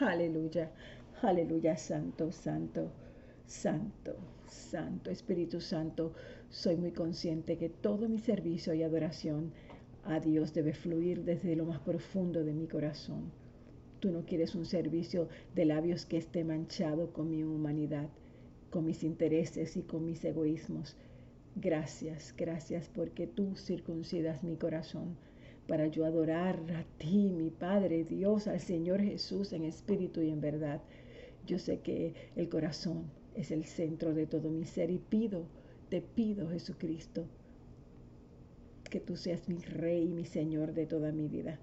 Aleluya, 0.00 0.70
aleluya, 1.22 1.76
santo, 1.76 2.30
santo, 2.30 2.90
santo, 3.46 4.16
santo, 4.46 5.10
Espíritu 5.10 5.60
Santo. 5.60 6.12
Soy 6.50 6.76
muy 6.76 6.92
consciente 6.92 7.56
que 7.56 7.68
todo 7.68 8.08
mi 8.08 8.18
servicio 8.18 8.74
y 8.74 8.82
adoración 8.82 9.52
a 10.04 10.20
Dios 10.20 10.52
debe 10.52 10.74
fluir 10.74 11.24
desde 11.24 11.56
lo 11.56 11.64
más 11.64 11.80
profundo 11.80 12.44
de 12.44 12.52
mi 12.52 12.66
corazón. 12.66 13.32
Tú 14.00 14.10
no 14.10 14.24
quieres 14.24 14.54
un 14.54 14.66
servicio 14.66 15.28
de 15.54 15.64
labios 15.64 16.04
que 16.04 16.18
esté 16.18 16.44
manchado 16.44 17.12
con 17.12 17.30
mi 17.30 17.42
humanidad, 17.42 18.08
con 18.70 18.84
mis 18.84 19.02
intereses 19.02 19.76
y 19.76 19.82
con 19.82 20.04
mis 20.04 20.24
egoísmos. 20.24 20.96
Gracias, 21.54 22.34
gracias 22.36 22.90
porque 22.94 23.26
tú 23.26 23.56
circuncidas 23.56 24.44
mi 24.44 24.56
corazón 24.56 25.16
para 25.66 25.88
yo 25.88 26.04
adorar 26.04 26.58
a 26.72 26.84
ti, 26.98 27.30
mi 27.30 27.50
Padre 27.50 28.04
Dios, 28.04 28.46
al 28.46 28.60
Señor 28.60 29.00
Jesús 29.00 29.52
en 29.52 29.64
espíritu 29.64 30.22
y 30.22 30.30
en 30.30 30.40
verdad. 30.40 30.80
Yo 31.46 31.58
sé 31.58 31.80
que 31.80 32.14
el 32.36 32.48
corazón 32.48 33.10
es 33.34 33.50
el 33.50 33.64
centro 33.64 34.14
de 34.14 34.26
todo 34.26 34.50
mi 34.50 34.64
ser 34.64 34.90
y 34.90 34.98
pido, 34.98 35.44
te 35.88 36.00
pido 36.00 36.50
Jesucristo, 36.50 37.26
que 38.90 39.00
tú 39.00 39.16
seas 39.16 39.48
mi 39.48 39.58
Rey 39.58 40.04
y 40.04 40.12
mi 40.12 40.24
Señor 40.24 40.72
de 40.72 40.86
toda 40.86 41.12
mi 41.12 41.28
vida. 41.28 41.58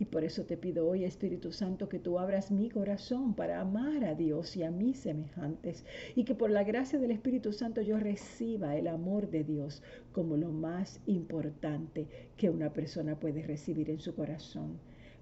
Y 0.00 0.06
por 0.06 0.24
eso 0.24 0.46
te 0.46 0.56
pido 0.56 0.88
hoy, 0.88 1.04
Espíritu 1.04 1.52
Santo, 1.52 1.90
que 1.90 1.98
tú 1.98 2.18
abras 2.18 2.50
mi 2.50 2.70
corazón 2.70 3.34
para 3.34 3.60
amar 3.60 4.02
a 4.04 4.14
Dios 4.14 4.56
y 4.56 4.62
a 4.62 4.70
mis 4.70 5.00
semejantes. 5.00 5.84
Y 6.16 6.24
que 6.24 6.34
por 6.34 6.50
la 6.50 6.64
gracia 6.64 6.98
del 6.98 7.10
Espíritu 7.10 7.52
Santo 7.52 7.82
yo 7.82 7.98
reciba 7.98 8.78
el 8.78 8.86
amor 8.86 9.28
de 9.28 9.44
Dios 9.44 9.82
como 10.12 10.38
lo 10.38 10.52
más 10.52 11.02
importante 11.04 12.06
que 12.38 12.48
una 12.48 12.72
persona 12.72 13.20
puede 13.20 13.42
recibir 13.42 13.90
en 13.90 14.00
su 14.00 14.14
corazón 14.14 14.78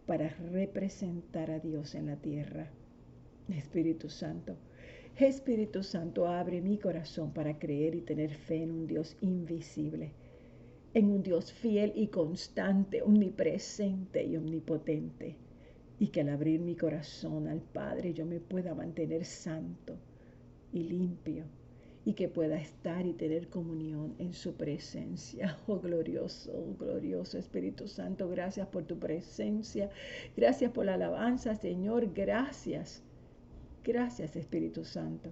para 0.06 0.28
representar 0.52 1.50
a 1.50 1.58
Dios 1.58 1.96
en 1.96 2.06
la 2.06 2.16
tierra. 2.16 2.70
Espíritu 3.48 4.08
Santo, 4.08 4.54
Espíritu 5.16 5.82
Santo, 5.82 6.28
abre 6.28 6.60
mi 6.60 6.78
corazón 6.78 7.32
para 7.32 7.58
creer 7.58 7.96
y 7.96 8.02
tener 8.02 8.32
fe 8.32 8.62
en 8.62 8.70
un 8.70 8.86
Dios 8.86 9.16
invisible 9.22 10.12
en 10.94 11.10
un 11.10 11.22
Dios 11.22 11.52
fiel 11.52 11.92
y 11.94 12.08
constante, 12.08 13.02
omnipresente 13.02 14.24
y 14.24 14.36
omnipotente. 14.36 15.36
Y 15.98 16.08
que 16.08 16.20
al 16.20 16.28
abrir 16.28 16.60
mi 16.60 16.76
corazón 16.76 17.48
al 17.48 17.60
Padre 17.60 18.14
yo 18.14 18.24
me 18.24 18.40
pueda 18.40 18.74
mantener 18.74 19.24
santo 19.24 19.96
y 20.72 20.84
limpio 20.84 21.44
y 22.04 22.14
que 22.14 22.28
pueda 22.28 22.56
estar 22.56 23.04
y 23.04 23.12
tener 23.12 23.48
comunión 23.48 24.14
en 24.18 24.32
su 24.32 24.54
presencia. 24.54 25.58
Oh 25.66 25.78
glorioso, 25.78 26.52
oh 26.52 26.74
glorioso 26.78 27.36
Espíritu 27.36 27.86
Santo, 27.86 28.28
gracias 28.30 28.66
por 28.68 28.84
tu 28.84 28.98
presencia, 28.98 29.90
gracias 30.36 30.72
por 30.72 30.86
la 30.86 30.94
alabanza, 30.94 31.54
Señor, 31.54 32.12
gracias. 32.14 33.02
Gracias 33.84 34.36
Espíritu 34.36 34.84
Santo. 34.84 35.30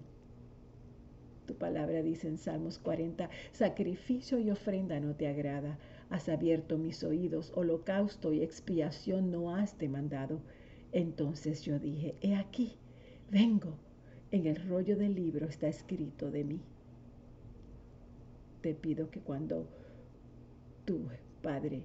Tu 1.46 1.54
palabra 1.54 2.02
dice 2.02 2.26
en 2.26 2.38
Salmos 2.38 2.78
40, 2.78 3.30
sacrificio 3.52 4.38
y 4.38 4.50
ofrenda 4.50 4.98
no 4.98 5.14
te 5.14 5.28
agrada. 5.28 5.78
Has 6.10 6.28
abierto 6.28 6.76
mis 6.76 7.04
oídos, 7.04 7.52
holocausto 7.54 8.32
y 8.32 8.42
expiación 8.42 9.30
no 9.30 9.54
has 9.54 9.78
demandado. 9.78 10.40
Entonces 10.92 11.62
yo 11.62 11.78
dije, 11.78 12.16
he 12.20 12.34
aquí, 12.34 12.72
vengo. 13.30 13.78
En 14.32 14.46
el 14.46 14.56
rollo 14.68 14.96
del 14.96 15.14
libro 15.14 15.46
está 15.46 15.68
escrito 15.68 16.30
de 16.30 16.44
mí. 16.44 16.60
Te 18.60 18.74
pido 18.74 19.08
que 19.10 19.20
cuando 19.20 19.68
tú, 20.84 21.08
Padre, 21.42 21.84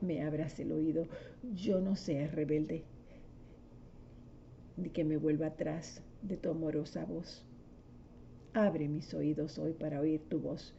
me 0.00 0.22
abras 0.22 0.58
el 0.58 0.72
oído, 0.72 1.06
yo 1.54 1.80
no 1.80 1.94
sea 1.94 2.26
rebelde, 2.26 2.84
ni 4.76 4.88
que 4.88 5.04
me 5.04 5.16
vuelva 5.16 5.46
atrás, 5.46 6.02
de 6.22 6.36
tu 6.36 6.50
amorosa 6.50 7.04
voz. 7.04 7.44
Abre 8.52 8.88
mis 8.88 9.14
oídos 9.14 9.58
hoy 9.58 9.72
para 9.72 10.00
oír 10.00 10.20
tu 10.28 10.40
voz 10.40 10.74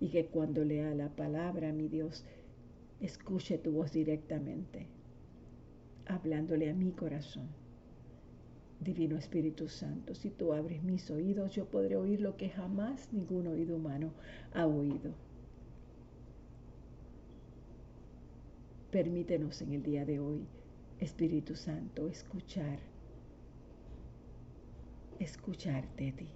y 0.00 0.08
que 0.08 0.26
cuando 0.26 0.64
lea 0.64 0.94
la 0.94 1.08
palabra, 1.08 1.72
mi 1.72 1.88
Dios, 1.88 2.24
escuche 3.00 3.58
tu 3.58 3.72
voz 3.72 3.92
directamente, 3.92 4.86
hablándole 6.06 6.70
a 6.70 6.74
mi 6.74 6.92
corazón. 6.92 7.48
Divino 8.80 9.16
Espíritu 9.16 9.68
Santo, 9.68 10.14
si 10.14 10.30
tú 10.30 10.52
abres 10.52 10.82
mis 10.82 11.10
oídos, 11.10 11.52
yo 11.52 11.64
podré 11.66 11.96
oír 11.96 12.20
lo 12.20 12.36
que 12.36 12.50
jamás 12.50 13.12
ningún 13.12 13.46
oído 13.46 13.76
humano 13.76 14.12
ha 14.52 14.66
oído. 14.66 15.14
Permítenos 18.90 19.62
en 19.62 19.72
el 19.72 19.82
día 19.82 20.04
de 20.04 20.20
hoy, 20.20 20.46
Espíritu 21.00 21.56
Santo, 21.56 22.08
escuchar 22.08 22.78
escucharte 25.18 26.10
a 26.10 26.16
ti. 26.16 26.28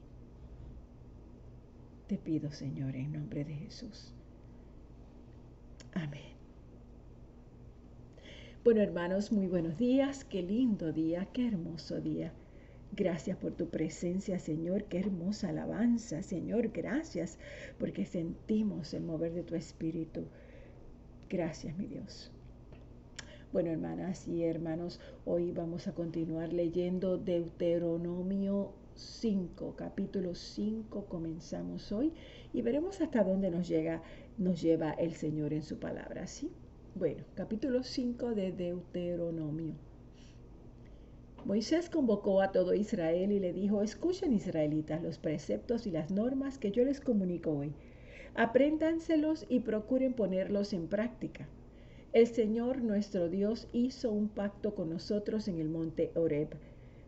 Te 2.07 2.17
pido, 2.17 2.51
Señor, 2.51 2.97
en 2.97 3.13
nombre 3.13 3.45
de 3.45 3.55
Jesús. 3.55 4.15
Amén. 5.93 6.39
Bueno, 8.65 8.81
hermanos, 8.81 9.31
muy 9.33 9.47
buenos 9.47 9.79
días. 9.79 10.25
Qué 10.25 10.43
lindo 10.43 10.93
día, 10.93 11.29
qué 11.33 11.49
hermoso 11.49 12.01
día. 12.01 12.33
Gracias 12.93 13.37
por 13.37 13.53
tu 13.53 13.69
presencia, 13.69 14.39
Señor. 14.39 14.85
Qué 14.85 14.99
hermosa 14.99 15.51
alabanza, 15.51 16.23
Señor. 16.23 16.69
Gracias 16.69 17.39
porque 17.79 18.07
sentimos 18.07 18.95
el 18.95 19.03
mover 19.03 19.35
de 19.35 19.43
tu 19.43 19.55
espíritu. 19.55 20.25
Gracias, 21.29 21.77
mi 21.77 21.87
Dios. 21.87 22.33
Bueno, 23.51 23.71
hermanas 23.71 24.29
y 24.29 24.45
hermanos, 24.45 25.01
hoy 25.25 25.53
vamos 25.53 25.89
a 25.89 25.95
continuar 25.95 26.53
leyendo 26.53 27.17
Deuteronomio 27.17 28.75
5, 28.95 29.75
capítulo 29.75 30.35
5, 30.35 31.07
comenzamos 31.07 31.91
hoy 31.91 32.13
y 32.53 32.61
veremos 32.61 33.01
hasta 33.01 33.25
dónde 33.25 33.51
nos 33.51 33.67
llega, 33.67 34.03
nos 34.37 34.61
lleva 34.61 34.91
el 34.91 35.15
Señor 35.15 35.55
en 35.55 35.63
su 35.63 35.79
palabra, 35.79 36.27
¿sí? 36.27 36.53
Bueno, 36.95 37.25
capítulo 37.35 37.85
5 37.85 38.35
de 38.35 38.53
Deuteronomio. 38.53 39.73
Moisés 41.47 41.89
convocó 41.89 42.43
a 42.43 42.53
todo 42.53 42.75
Israel 42.75 43.33
y 43.33 43.41
le 43.41 43.55
dijo, 43.55 43.81
escuchen 43.81 44.35
israelitas 44.35 45.03
los 45.03 45.17
preceptos 45.17 45.87
y 45.87 45.91
las 45.91 46.11
normas 46.11 46.59
que 46.59 46.71
yo 46.71 46.85
les 46.85 47.01
comunico 47.01 47.53
hoy. 47.53 47.73
Apréndanselos 48.35 49.47
y 49.49 49.61
procuren 49.61 50.13
ponerlos 50.13 50.75
en 50.75 50.87
práctica 50.87 51.49
el 52.15 52.27
Señor 52.27 52.81
nuestro 52.81 53.29
Dios 53.29 53.69
hizo 53.73 54.11
un 54.11 54.29
pacto 54.29 54.75
con 54.75 54.89
nosotros 54.89 55.47
en 55.47 55.59
el 55.59 55.69
monte 55.69 56.11
Oreb. 56.15 56.49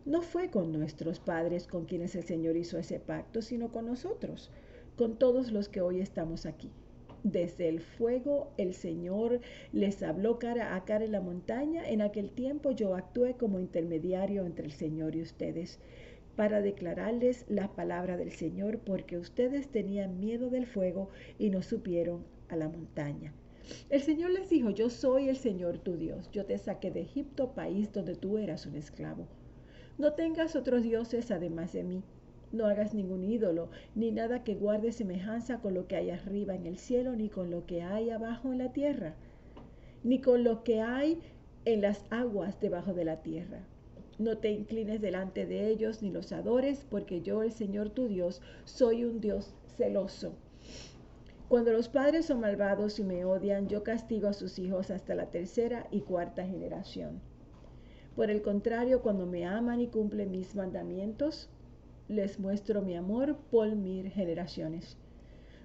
No 0.04 0.20
fue 0.20 0.50
con 0.50 0.72
nuestros 0.72 1.20
padres 1.20 1.66
con 1.66 1.86
quienes 1.86 2.14
el 2.16 2.24
Señor 2.24 2.56
hizo 2.56 2.76
ese 2.76 3.00
pacto, 3.00 3.40
sino 3.40 3.72
con 3.72 3.86
nosotros, 3.86 4.50
con 4.96 5.16
todos 5.18 5.52
los 5.52 5.70
que 5.70 5.80
hoy 5.80 6.00
estamos 6.00 6.44
aquí. 6.44 6.70
Desde 7.22 7.68
el 7.68 7.80
fuego 7.80 8.52
el 8.58 8.74
Señor 8.74 9.40
les 9.72 10.02
habló 10.02 10.38
cara 10.38 10.76
a 10.76 10.84
cara 10.84 11.06
en 11.06 11.12
la 11.12 11.22
montaña. 11.22 11.88
En 11.88 12.02
aquel 12.02 12.30
tiempo 12.30 12.70
yo 12.70 12.94
actué 12.94 13.34
como 13.34 13.58
intermediario 13.58 14.44
entre 14.44 14.66
el 14.66 14.72
Señor 14.72 15.16
y 15.16 15.22
ustedes 15.22 15.78
para 16.36 16.60
declararles 16.60 17.46
la 17.48 17.68
palabra 17.74 18.18
del 18.18 18.32
Señor 18.32 18.80
porque 18.80 19.16
ustedes 19.16 19.68
tenían 19.68 20.20
miedo 20.20 20.50
del 20.50 20.66
fuego 20.66 21.08
y 21.38 21.48
no 21.48 21.62
supieron 21.62 22.24
a 22.48 22.56
la 22.56 22.68
montaña. 22.68 23.32
El 23.88 24.00
Señor 24.02 24.30
les 24.30 24.48
dijo, 24.48 24.70
yo 24.70 24.90
soy 24.90 25.28
el 25.28 25.36
Señor 25.36 25.78
tu 25.78 25.96
Dios, 25.96 26.30
yo 26.30 26.44
te 26.46 26.58
saqué 26.58 26.90
de 26.90 27.00
Egipto, 27.00 27.52
país 27.54 27.92
donde 27.92 28.14
tú 28.14 28.38
eras 28.38 28.66
un 28.66 28.76
esclavo. 28.76 29.26
No 29.98 30.14
tengas 30.14 30.56
otros 30.56 30.82
dioses 30.82 31.30
además 31.30 31.72
de 31.72 31.84
mí. 31.84 32.02
No 32.52 32.66
hagas 32.66 32.94
ningún 32.94 33.22
ídolo, 33.22 33.70
ni 33.94 34.10
nada 34.10 34.42
que 34.42 34.54
guarde 34.54 34.92
semejanza 34.92 35.60
con 35.60 35.74
lo 35.74 35.86
que 35.86 35.96
hay 35.96 36.10
arriba 36.10 36.54
en 36.54 36.66
el 36.66 36.78
cielo, 36.78 37.14
ni 37.14 37.28
con 37.28 37.50
lo 37.50 37.66
que 37.66 37.82
hay 37.82 38.10
abajo 38.10 38.50
en 38.50 38.58
la 38.58 38.72
tierra, 38.72 39.14
ni 40.02 40.20
con 40.20 40.42
lo 40.42 40.64
que 40.64 40.80
hay 40.80 41.20
en 41.64 41.80
las 41.80 42.04
aguas 42.10 42.60
debajo 42.60 42.94
de 42.94 43.04
la 43.04 43.22
tierra. 43.22 43.66
No 44.18 44.38
te 44.38 44.50
inclines 44.50 45.00
delante 45.00 45.46
de 45.46 45.68
ellos, 45.68 46.02
ni 46.02 46.10
los 46.10 46.32
adores, 46.32 46.86
porque 46.90 47.22
yo, 47.22 47.42
el 47.42 47.52
Señor 47.52 47.90
tu 47.90 48.08
Dios, 48.08 48.42
soy 48.64 49.04
un 49.04 49.20
Dios 49.20 49.54
celoso 49.76 50.34
cuando 51.50 51.72
los 51.72 51.88
padres 51.88 52.26
son 52.26 52.38
malvados 52.38 53.00
y 53.00 53.02
me 53.02 53.24
odian, 53.24 53.66
yo 53.66 53.82
castigo 53.82 54.28
a 54.28 54.32
sus 54.32 54.60
hijos 54.60 54.92
hasta 54.92 55.16
la 55.16 55.30
tercera 55.30 55.88
y 55.90 56.02
cuarta 56.02 56.46
generación. 56.46 57.20
Por 58.14 58.30
el 58.30 58.40
contrario, 58.40 59.02
cuando 59.02 59.26
me 59.26 59.44
aman 59.44 59.80
y 59.80 59.88
cumplen 59.88 60.30
mis 60.30 60.54
mandamientos, 60.54 61.48
les 62.06 62.38
muestro 62.38 62.82
mi 62.82 62.94
amor 62.94 63.36
por 63.50 63.74
mil 63.74 64.10
generaciones. 64.10 64.96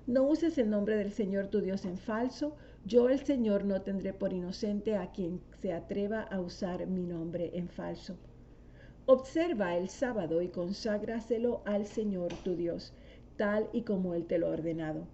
No 0.07 0.23
uses 0.23 0.57
el 0.57 0.71
nombre 0.71 0.95
del 0.95 1.11
Señor 1.11 1.49
tu 1.49 1.61
Dios 1.61 1.85
en 1.85 1.97
falso. 1.97 2.55
Yo 2.83 3.09
el 3.09 3.19
Señor 3.19 3.63
no 3.63 3.83
tendré 3.83 4.11
por 4.11 4.33
inocente 4.33 4.95
a 4.95 5.11
quien 5.11 5.39
se 5.61 5.71
atreva 5.71 6.21
a 6.21 6.41
usar 6.41 6.87
mi 6.87 7.05
nombre 7.05 7.51
en 7.53 7.69
falso. 7.69 8.17
Observa 9.05 9.77
el 9.77 9.89
sábado 9.89 10.41
y 10.41 10.47
conságraselo 10.47 11.61
al 11.63 11.85
Señor 11.85 12.33
tu 12.43 12.55
Dios, 12.55 12.91
tal 13.37 13.69
y 13.71 13.83
como 13.83 14.15
Él 14.15 14.25
te 14.25 14.39
lo 14.39 14.47
ha 14.47 14.53
ordenado 14.53 15.05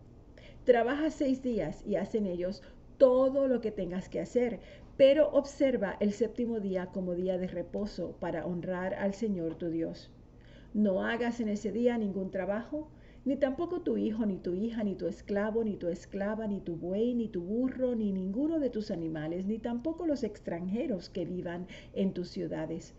Trabaja 0.63 1.09
seis 1.09 1.41
días 1.41 1.83
y 1.85 1.95
haz 1.95 2.13
en 2.13 2.27
ellos 2.27 2.61
todo 2.97 3.47
lo 3.47 3.61
que 3.61 3.71
tengas 3.71 4.09
que 4.09 4.19
hacer, 4.19 4.59
Pero 4.95 5.31
observa 5.31 5.97
el 5.99 6.13
séptimo 6.13 6.59
día 6.59 6.87
como 6.87 7.15
día 7.15 7.39
de 7.39 7.47
reposo 7.47 8.15
para 8.19 8.45
honrar 8.45 8.93
al 8.93 9.15
Señor 9.15 9.55
tu 9.55 9.69
Dios. 9.69 10.11
No 10.73 11.03
hagas 11.03 11.39
en 11.39 11.49
ese 11.49 11.71
día 11.71 11.97
ningún 11.97 12.29
trabajo, 12.29 12.91
ni 13.25 13.37
tampoco 13.37 13.81
tu 13.81 13.97
hijo, 13.97 14.25
ni 14.27 14.37
tu 14.37 14.53
hija, 14.53 14.83
ni 14.83 14.95
tu 14.95 15.07
esclavo, 15.07 15.63
ni 15.63 15.77
tu 15.77 15.87
esclava, 15.87 16.45
ni 16.45 16.61
tu 16.61 16.75
buey, 16.75 17.15
ni 17.15 17.27
tu 17.27 17.41
burro, 17.41 17.95
ni 17.95 18.11
ninguno 18.11 18.59
de 18.59 18.69
tus 18.69 18.91
animales, 18.91 19.47
ni 19.47 19.57
tampoco 19.57 20.05
los 20.05 20.23
extranjeros 20.23 21.09
que 21.09 21.25
vivan 21.25 21.67
en 21.93 22.13
tus 22.13 22.29
ciudades. 22.29 22.93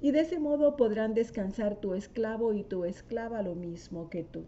Y 0.00 0.10
de 0.10 0.20
ese 0.20 0.40
modo 0.40 0.76
podrán 0.76 1.14
descansar 1.14 1.76
tu 1.80 1.94
esclavo 1.94 2.52
y 2.52 2.64
tu 2.64 2.84
esclava 2.84 3.42
lo 3.42 3.54
mismo 3.54 4.10
que 4.10 4.24
tú. 4.24 4.46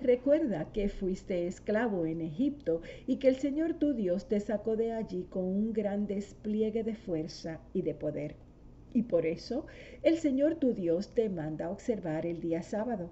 Recuerda 0.00 0.72
que 0.72 0.88
fuiste 0.88 1.46
esclavo 1.46 2.06
en 2.06 2.20
Egipto 2.20 2.82
y 3.06 3.16
que 3.16 3.28
el 3.28 3.36
Señor 3.36 3.74
tu 3.74 3.94
Dios 3.94 4.28
te 4.28 4.40
sacó 4.40 4.76
de 4.76 4.92
allí 4.92 5.24
con 5.28 5.44
un 5.44 5.72
gran 5.72 6.06
despliegue 6.06 6.84
de 6.84 6.94
fuerza 6.94 7.60
y 7.72 7.82
de 7.82 7.94
poder. 7.94 8.36
Y 8.94 9.02
por 9.02 9.26
eso 9.26 9.66
el 10.02 10.18
Señor 10.18 10.56
tu 10.56 10.72
Dios 10.72 11.14
te 11.14 11.28
manda 11.28 11.70
observar 11.70 12.26
el 12.26 12.40
día 12.40 12.62
sábado 12.62 13.10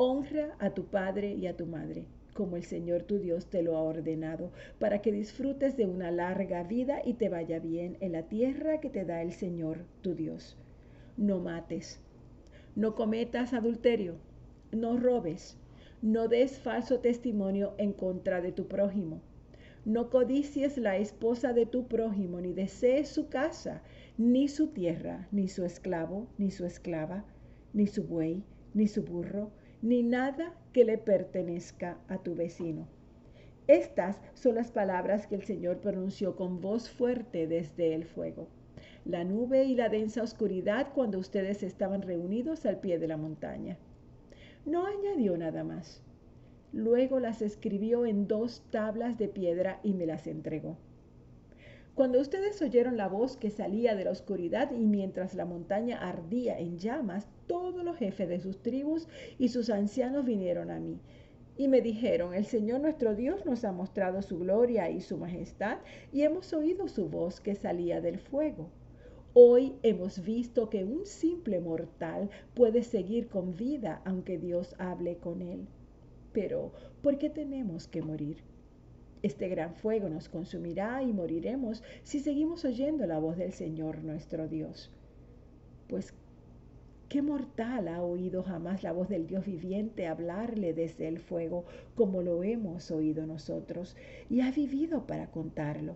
Honra 0.00 0.54
a 0.60 0.70
tu 0.70 0.84
padre 0.84 1.34
y 1.34 1.48
a 1.48 1.56
tu 1.56 1.66
madre, 1.66 2.06
como 2.32 2.54
el 2.54 2.62
Señor 2.62 3.02
tu 3.02 3.18
Dios 3.18 3.46
te 3.50 3.62
lo 3.64 3.76
ha 3.76 3.82
ordenado, 3.82 4.52
para 4.78 5.02
que 5.02 5.10
disfrutes 5.10 5.76
de 5.76 5.86
una 5.86 6.12
larga 6.12 6.62
vida 6.62 7.02
y 7.04 7.14
te 7.14 7.28
vaya 7.28 7.58
bien 7.58 7.96
en 7.98 8.12
la 8.12 8.22
tierra 8.28 8.78
que 8.78 8.90
te 8.90 9.04
da 9.04 9.22
el 9.22 9.32
Señor 9.32 9.78
tu 10.02 10.14
Dios. 10.14 10.56
No 11.16 11.40
mates, 11.40 12.00
no 12.76 12.94
cometas 12.94 13.52
adulterio, 13.52 14.14
no 14.70 14.96
robes, 14.96 15.57
no 16.00 16.28
des 16.28 16.58
falso 16.58 17.00
testimonio 17.00 17.74
en 17.76 17.92
contra 17.92 18.40
de 18.40 18.52
tu 18.52 18.68
prójimo. 18.68 19.20
No 19.84 20.10
codicies 20.10 20.78
la 20.78 20.96
esposa 20.96 21.52
de 21.52 21.66
tu 21.66 21.88
prójimo, 21.88 22.40
ni 22.40 22.52
desees 22.52 23.08
su 23.08 23.28
casa, 23.28 23.82
ni 24.16 24.48
su 24.48 24.68
tierra, 24.68 25.26
ni 25.32 25.48
su 25.48 25.64
esclavo, 25.64 26.28
ni 26.38 26.50
su 26.50 26.64
esclava, 26.66 27.24
ni 27.72 27.86
su 27.86 28.04
buey, 28.04 28.44
ni 28.74 28.86
su 28.86 29.02
burro, 29.02 29.50
ni 29.82 30.02
nada 30.02 30.54
que 30.72 30.84
le 30.84 30.98
pertenezca 30.98 31.98
a 32.08 32.18
tu 32.18 32.34
vecino. 32.34 32.86
Estas 33.66 34.20
son 34.34 34.54
las 34.54 34.70
palabras 34.70 35.26
que 35.26 35.34
el 35.34 35.42
Señor 35.42 35.80
pronunció 35.80 36.36
con 36.36 36.60
voz 36.60 36.88
fuerte 36.88 37.46
desde 37.46 37.94
el 37.94 38.04
fuego. 38.04 38.48
La 39.04 39.24
nube 39.24 39.64
y 39.64 39.74
la 39.74 39.88
densa 39.88 40.22
oscuridad 40.22 40.92
cuando 40.94 41.18
ustedes 41.18 41.62
estaban 41.62 42.02
reunidos 42.02 42.66
al 42.66 42.78
pie 42.78 42.98
de 42.98 43.08
la 43.08 43.16
montaña. 43.16 43.78
No 44.64 44.86
añadió 44.86 45.36
nada 45.36 45.64
más. 45.64 46.02
Luego 46.72 47.20
las 47.20 47.40
escribió 47.40 48.04
en 48.04 48.28
dos 48.28 48.62
tablas 48.70 49.16
de 49.16 49.28
piedra 49.28 49.80
y 49.82 49.94
me 49.94 50.06
las 50.06 50.26
entregó. 50.26 50.76
Cuando 51.94 52.20
ustedes 52.20 52.62
oyeron 52.62 52.96
la 52.96 53.08
voz 53.08 53.36
que 53.36 53.50
salía 53.50 53.96
de 53.96 54.04
la 54.04 54.12
oscuridad 54.12 54.70
y 54.70 54.86
mientras 54.86 55.34
la 55.34 55.44
montaña 55.44 55.98
ardía 55.98 56.56
en 56.58 56.78
llamas, 56.78 57.26
todos 57.48 57.82
los 57.82 57.96
jefes 57.96 58.28
de 58.28 58.38
sus 58.38 58.62
tribus 58.62 59.08
y 59.36 59.48
sus 59.48 59.68
ancianos 59.68 60.24
vinieron 60.24 60.70
a 60.70 60.78
mí. 60.78 61.00
Y 61.56 61.66
me 61.66 61.80
dijeron, 61.80 62.34
el 62.34 62.44
Señor 62.44 62.82
nuestro 62.82 63.16
Dios 63.16 63.44
nos 63.46 63.64
ha 63.64 63.72
mostrado 63.72 64.22
su 64.22 64.38
gloria 64.38 64.90
y 64.90 65.00
su 65.00 65.16
majestad, 65.16 65.78
y 66.12 66.22
hemos 66.22 66.52
oído 66.52 66.86
su 66.86 67.08
voz 67.08 67.40
que 67.40 67.56
salía 67.56 68.00
del 68.00 68.20
fuego. 68.20 68.70
Hoy 69.40 69.76
hemos 69.84 70.24
visto 70.24 70.68
que 70.68 70.82
un 70.82 71.06
simple 71.06 71.60
mortal 71.60 72.28
puede 72.54 72.82
seguir 72.82 73.28
con 73.28 73.54
vida 73.54 74.02
aunque 74.04 74.36
Dios 74.36 74.74
hable 74.80 75.18
con 75.18 75.42
él. 75.42 75.68
Pero, 76.32 76.72
¿por 77.02 77.18
qué 77.18 77.30
tenemos 77.30 77.86
que 77.86 78.02
morir? 78.02 78.38
Este 79.22 79.46
gran 79.46 79.76
fuego 79.76 80.08
nos 80.08 80.28
consumirá 80.28 81.04
y 81.04 81.12
moriremos 81.12 81.84
si 82.02 82.18
seguimos 82.18 82.64
oyendo 82.64 83.06
la 83.06 83.20
voz 83.20 83.36
del 83.36 83.52
Señor 83.52 84.02
nuestro 84.02 84.48
Dios. 84.48 84.90
Pues, 85.86 86.14
¿qué 87.08 87.22
mortal 87.22 87.86
ha 87.86 88.02
oído 88.02 88.42
jamás 88.42 88.82
la 88.82 88.90
voz 88.90 89.08
del 89.08 89.28
Dios 89.28 89.46
viviente 89.46 90.08
hablarle 90.08 90.74
desde 90.74 91.06
el 91.06 91.20
fuego 91.20 91.64
como 91.94 92.22
lo 92.22 92.42
hemos 92.42 92.90
oído 92.90 93.24
nosotros 93.24 93.94
y 94.28 94.40
ha 94.40 94.50
vivido 94.50 95.06
para 95.06 95.30
contarlo? 95.30 95.94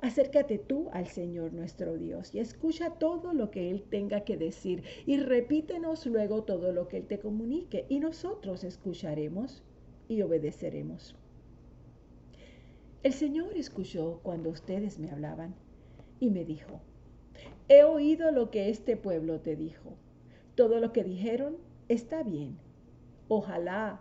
Acércate 0.00 0.58
tú 0.58 0.88
al 0.92 1.06
Señor 1.06 1.54
nuestro 1.54 1.96
Dios 1.96 2.34
y 2.34 2.38
escucha 2.38 2.90
todo 2.90 3.32
lo 3.32 3.50
que 3.50 3.70
Él 3.70 3.82
tenga 3.88 4.24
que 4.24 4.36
decir 4.36 4.82
y 5.06 5.16
repítenos 5.18 6.04
luego 6.06 6.44
todo 6.44 6.72
lo 6.72 6.86
que 6.86 6.98
Él 6.98 7.06
te 7.06 7.18
comunique 7.18 7.86
y 7.88 8.00
nosotros 8.00 8.62
escucharemos 8.62 9.64
y 10.08 10.20
obedeceremos. 10.20 11.16
El 13.02 13.12
Señor 13.12 13.56
escuchó 13.56 14.20
cuando 14.22 14.50
ustedes 14.50 14.98
me 14.98 15.10
hablaban 15.10 15.54
y 16.20 16.30
me 16.30 16.44
dijo, 16.44 16.80
he 17.68 17.84
oído 17.84 18.30
lo 18.32 18.50
que 18.50 18.68
este 18.68 18.96
pueblo 18.96 19.40
te 19.40 19.56
dijo. 19.56 19.96
Todo 20.56 20.80
lo 20.80 20.92
que 20.92 21.04
dijeron 21.04 21.56
está 21.88 22.22
bien. 22.22 22.58
Ojalá, 23.28 24.00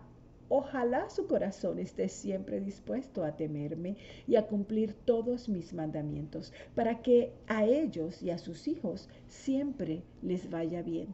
ojalá 0.50 1.10
su 1.10 1.28
corazón 1.28 1.80
esté 1.80 2.10
siempre 2.10 2.60
dispuesto 2.60 3.24
a 3.24 3.36
temerme 3.36 3.98
y 4.28 4.36
a 4.36 4.48
cumplir 4.48 4.94
todos 4.94 5.50
mis 5.50 5.74
mandamientos, 5.74 6.54
para 6.76 7.02
que 7.02 7.34
a 7.48 7.66
ellos 7.66 8.22
y 8.22 8.30
a 8.30 8.38
sus 8.38 8.68
hijos 8.68 9.10
siempre 9.28 10.04
les 10.22 10.50
vaya 10.50 10.82
bien. 10.82 11.08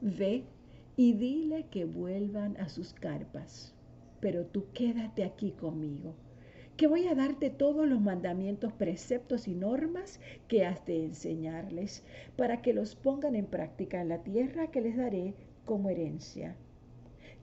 Ve 0.00 0.44
y 0.96 1.14
dile 1.14 1.66
que 1.70 1.84
vuelvan 1.84 2.56
a 2.58 2.68
sus 2.68 2.92
carpas, 2.92 3.74
pero 4.20 4.46
tú 4.46 4.66
quédate 4.72 5.24
aquí 5.24 5.52
conmigo 5.52 6.14
que 6.76 6.88
voy 6.88 7.06
a 7.06 7.14
darte 7.14 7.50
todos 7.50 7.86
los 7.86 8.00
mandamientos, 8.00 8.72
preceptos 8.72 9.46
y 9.46 9.54
normas 9.54 10.20
que 10.48 10.66
has 10.66 10.84
de 10.86 11.04
enseñarles, 11.04 12.02
para 12.36 12.62
que 12.62 12.72
los 12.72 12.96
pongan 12.96 13.36
en 13.36 13.46
práctica 13.46 14.00
en 14.00 14.08
la 14.08 14.22
tierra 14.24 14.70
que 14.70 14.80
les 14.80 14.96
daré 14.96 15.34
como 15.64 15.88
herencia. 15.88 16.56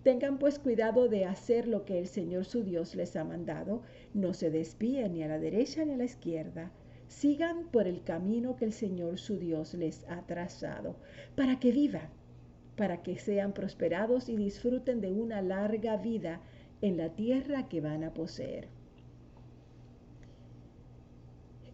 Tengan 0.03 0.39
pues 0.39 0.57
cuidado 0.57 1.07
de 1.09 1.25
hacer 1.25 1.67
lo 1.67 1.85
que 1.85 1.99
el 1.99 2.07
Señor 2.07 2.45
su 2.45 2.63
Dios 2.63 2.95
les 2.95 3.15
ha 3.15 3.23
mandado, 3.23 3.83
no 4.15 4.33
se 4.33 4.49
desvíen 4.49 5.13
ni 5.13 5.21
a 5.23 5.27
la 5.27 5.37
derecha 5.37 5.85
ni 5.85 5.93
a 5.93 5.97
la 5.97 6.05
izquierda. 6.05 6.71
Sigan 7.07 7.67
por 7.67 7.87
el 7.87 8.03
camino 8.03 8.55
que 8.55 8.65
el 8.65 8.73
Señor 8.73 9.19
su 9.19 9.37
Dios 9.37 9.75
les 9.75 10.03
ha 10.09 10.25
trazado, 10.25 10.95
para 11.35 11.59
que 11.59 11.71
vivan, 11.71 12.09
para 12.75 13.03
que 13.03 13.17
sean 13.19 13.53
prosperados 13.53 14.27
y 14.27 14.37
disfruten 14.37 15.01
de 15.01 15.11
una 15.11 15.41
larga 15.41 15.97
vida 15.97 16.41
en 16.81 16.97
la 16.97 17.09
tierra 17.09 17.69
que 17.69 17.81
van 17.81 18.03
a 18.03 18.13
poseer. 18.13 18.69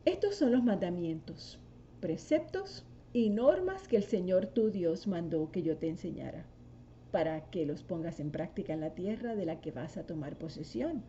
Estos 0.03 0.35
son 0.35 0.51
los 0.51 0.63
mandamientos, 0.63 1.59
preceptos 2.01 2.85
y 3.13 3.29
normas 3.29 3.87
que 3.87 3.97
el 3.97 4.03
Señor 4.03 4.47
tu 4.47 4.69
Dios 4.69 5.07
mandó 5.07 5.51
que 5.51 5.61
yo 5.61 5.77
te 5.77 5.87
enseñara, 5.87 6.45
para 7.07 7.49
que 7.49 7.65
los 7.65 7.83
pongas 7.83 8.19
en 8.19 8.31
práctica 8.31 8.73
en 8.73 8.81
la 8.81 8.93
tierra 8.93 9.35
de 9.35 9.45
la 9.45 9.61
que 9.61 9.71
vas 9.71 9.97
a 9.97 10.05
tomar 10.05 10.37
posesión, 10.37 11.03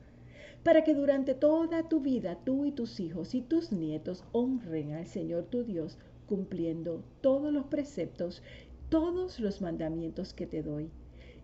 para 0.63 0.85
que 0.85 0.95
durante 0.95 1.35
toda 1.35 1.89
tu 1.89 2.01
vida 2.01 2.39
tú 2.45 2.65
y 2.65 2.73
tus 2.73 3.01
hijos 3.01 3.35
y 3.35 3.43
tus 3.43 3.73
nietos 3.73 4.25
honren 4.33 4.93
al 4.93 5.07
Señor 5.07 5.45
tu 5.47 5.65
Dios 5.65 5.99
cumpliendo 6.27 7.05
todos 7.21 7.53
los 7.53 7.67
preceptos, 7.67 8.43
todos 8.89 9.41
los 9.41 9.61
mandamientos 9.61 10.35
que 10.35 10.47
te 10.47 10.63
doy, 10.63 10.91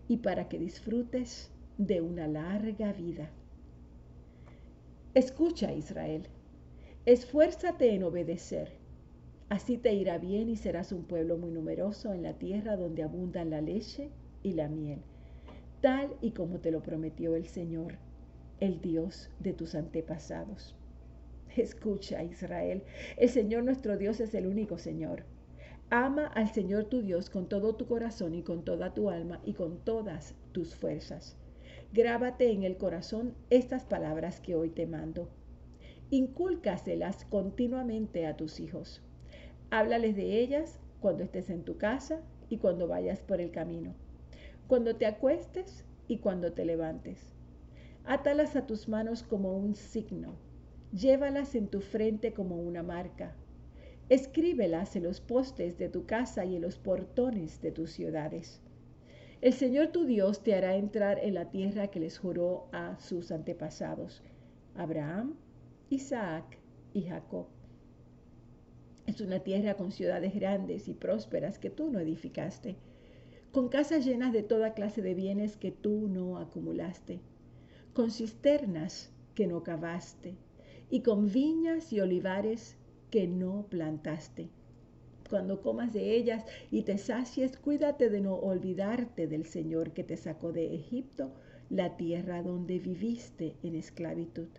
y 0.07 0.17
para 0.17 0.47
que 0.47 0.59
disfrutes 0.59 1.51
de 1.77 2.01
una 2.01 2.27
larga 2.27 2.93
vida. 2.93 3.29
Escucha, 5.13 5.73
Israel 5.73 6.27
Esfuérzate 7.05 7.93
en 7.93 8.03
obedecer. 8.03 8.71
Así 9.47 9.77
te 9.77 9.93
irá 9.93 10.17
bien 10.17 10.49
y 10.49 10.55
serás 10.55 10.91
un 10.91 11.03
pueblo 11.03 11.37
muy 11.37 11.51
numeroso 11.51 12.13
en 12.13 12.23
la 12.23 12.33
tierra 12.33 12.77
donde 12.77 13.03
abundan 13.03 13.51
la 13.51 13.61
leche 13.61 14.09
y 14.45 14.53
la 14.53 14.67
miel, 14.67 15.01
tal 15.81 16.15
y 16.21 16.31
como 16.31 16.59
te 16.59 16.69
lo 16.69 16.83
prometió 16.83 17.35
el 17.35 17.47
Señor, 17.47 17.97
el 18.59 18.79
Dios 18.79 19.31
de 19.39 19.53
tus 19.53 19.73
antepasados. 19.73 20.75
Escucha, 21.57 22.23
Israel, 22.23 22.83
el 23.17 23.29
Señor 23.29 23.63
nuestro 23.63 23.97
Dios 23.97 24.19
es 24.19 24.35
el 24.35 24.45
único 24.45 24.77
Señor. 24.77 25.23
Ama 25.89 26.27
al 26.27 26.49
Señor 26.53 26.85
tu 26.85 27.01
Dios 27.01 27.31
con 27.31 27.49
todo 27.49 27.75
tu 27.75 27.87
corazón 27.87 28.35
y 28.35 28.43
con 28.43 28.63
toda 28.63 28.93
tu 28.93 29.09
alma 29.09 29.41
y 29.43 29.53
con 29.53 29.79
todas 29.79 30.35
tus 30.51 30.75
fuerzas. 30.75 31.35
Grábate 31.91 32.51
en 32.51 32.63
el 32.63 32.77
corazón 32.77 33.33
estas 33.49 33.83
palabras 33.85 34.39
que 34.41 34.55
hoy 34.55 34.69
te 34.69 34.85
mando 34.85 35.27
Incúlcaselas 36.11 37.25
continuamente 37.25 38.27
a 38.27 38.37
tus 38.37 38.59
hijos. 38.59 39.01
Háblales 39.71 40.15
de 40.15 40.39
ellas 40.39 40.79
cuando 40.99 41.23
estés 41.23 41.49
en 41.49 41.63
tu 41.63 41.79
casa 41.79 42.21
y 42.47 42.57
cuando 42.57 42.87
vayas 42.87 43.21
por 43.21 43.41
el 43.41 43.49
camino, 43.49 43.95
cuando 44.67 44.95
te 44.95 45.05
acuestes 45.05 45.85
y 46.07 46.17
cuando 46.17 46.53
te 46.53 46.65
levantes. 46.65 47.33
Átalas 48.03 48.55
a 48.55 48.65
tus 48.65 48.87
manos 48.87 49.23
como 49.23 49.57
un 49.57 49.75
signo, 49.75 50.35
llévalas 50.91 51.55
en 51.55 51.67
tu 51.67 51.81
frente 51.81 52.33
como 52.33 52.57
una 52.57 52.83
marca. 52.83 53.35
Escríbelas 54.09 54.95
en 54.95 55.03
los 55.03 55.19
postes 55.19 55.77
de 55.77 55.89
tu 55.89 56.05
casa 56.05 56.45
y 56.45 56.55
en 56.55 56.61
los 56.61 56.77
portones 56.77 57.61
de 57.61 57.71
tus 57.71 57.91
ciudades. 57.91 58.61
El 59.41 59.53
Señor 59.53 59.87
tu 59.87 60.05
Dios 60.05 60.43
te 60.43 60.55
hará 60.55 60.75
entrar 60.75 61.19
en 61.19 61.33
la 61.33 61.49
tierra 61.49 61.87
que 61.87 61.99
les 61.99 62.17
juró 62.17 62.67
a 62.71 62.97
sus 62.99 63.31
antepasados, 63.31 64.23
Abraham, 64.75 65.35
Isaac 65.89 66.57
y 66.93 67.03
Jacob. 67.03 67.47
Es 69.05 69.21
una 69.21 69.39
tierra 69.39 69.75
con 69.75 69.91
ciudades 69.91 70.33
grandes 70.33 70.87
y 70.87 70.93
prósperas 70.93 71.59
que 71.59 71.69
tú 71.69 71.91
no 71.91 71.99
edificaste, 71.99 72.75
con 73.55 73.69
casas 73.69 74.03
llenas 74.03 74.33
de 74.33 74.43
toda 74.43 74.73
clase 74.73 75.01
de 75.01 75.13
bienes 75.13 75.55
que 75.55 75.71
tú 75.71 76.09
no 76.09 76.39
acumulaste, 76.39 77.21
con 77.93 78.11
cisternas 78.11 79.13
que 79.33 79.47
no 79.47 79.63
cavaste, 79.63 80.35
y 80.89 81.03
con 81.03 81.31
viñas 81.31 81.93
y 81.93 82.01
olivares 82.01 82.75
que 83.09 83.29
no 83.29 83.65
plantaste. 83.69 84.49
Cuando 85.29 85.61
comas 85.61 85.93
de 85.93 86.17
ellas 86.17 86.43
y 86.69 86.81
te 86.81 86.97
sacies, 86.97 87.57
cuídate 87.57 88.09
de 88.09 88.19
no 88.19 88.35
olvidarte 88.35 89.25
del 89.25 89.45
Señor 89.45 89.93
que 89.93 90.03
te 90.03 90.17
sacó 90.17 90.51
de 90.51 90.75
Egipto, 90.75 91.31
la 91.69 91.95
tierra 91.95 92.43
donde 92.43 92.77
viviste 92.79 93.55
en 93.63 93.75
esclavitud. 93.75 94.49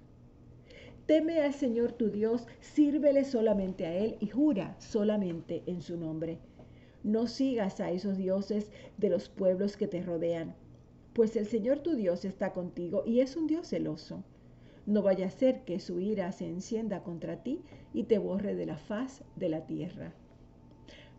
Teme 1.05 1.43
al 1.43 1.53
Señor 1.53 1.93
tu 1.93 2.09
Dios, 2.09 2.47
sírvele 2.61 3.27
solamente 3.27 3.85
a 3.85 3.95
Él 3.95 4.17
y 4.21 4.29
jura 4.29 4.75
solamente 4.81 5.65
en 5.67 5.83
su 5.83 5.99
nombre. 5.99 6.39
No 7.07 7.29
sigas 7.29 7.79
a 7.79 7.93
esos 7.93 8.17
dioses 8.17 8.73
de 8.99 9.11
los 9.11 9.29
pueblos 9.29 9.77
que 9.77 9.87
te 9.87 10.03
rodean, 10.03 10.57
pues 11.13 11.37
el 11.37 11.47
Señor 11.47 11.79
tu 11.79 11.95
Dios 11.95 12.25
está 12.25 12.53
contigo 12.53 13.05
y 13.07 13.21
es 13.21 13.37
un 13.37 13.47
Dios 13.47 13.69
celoso. 13.69 14.25
No 14.87 15.03
vaya 15.03 15.27
a 15.27 15.31
ser 15.31 15.63
que 15.63 15.79
su 15.79 16.01
ira 16.01 16.33
se 16.33 16.49
encienda 16.49 17.05
contra 17.05 17.45
ti 17.45 17.63
y 17.95 18.03
te 18.03 18.19
borre 18.19 18.57
de 18.57 18.67
la 18.67 18.77
faz 18.77 19.23
de 19.37 19.49
la 19.49 19.67
tierra. 19.67 20.15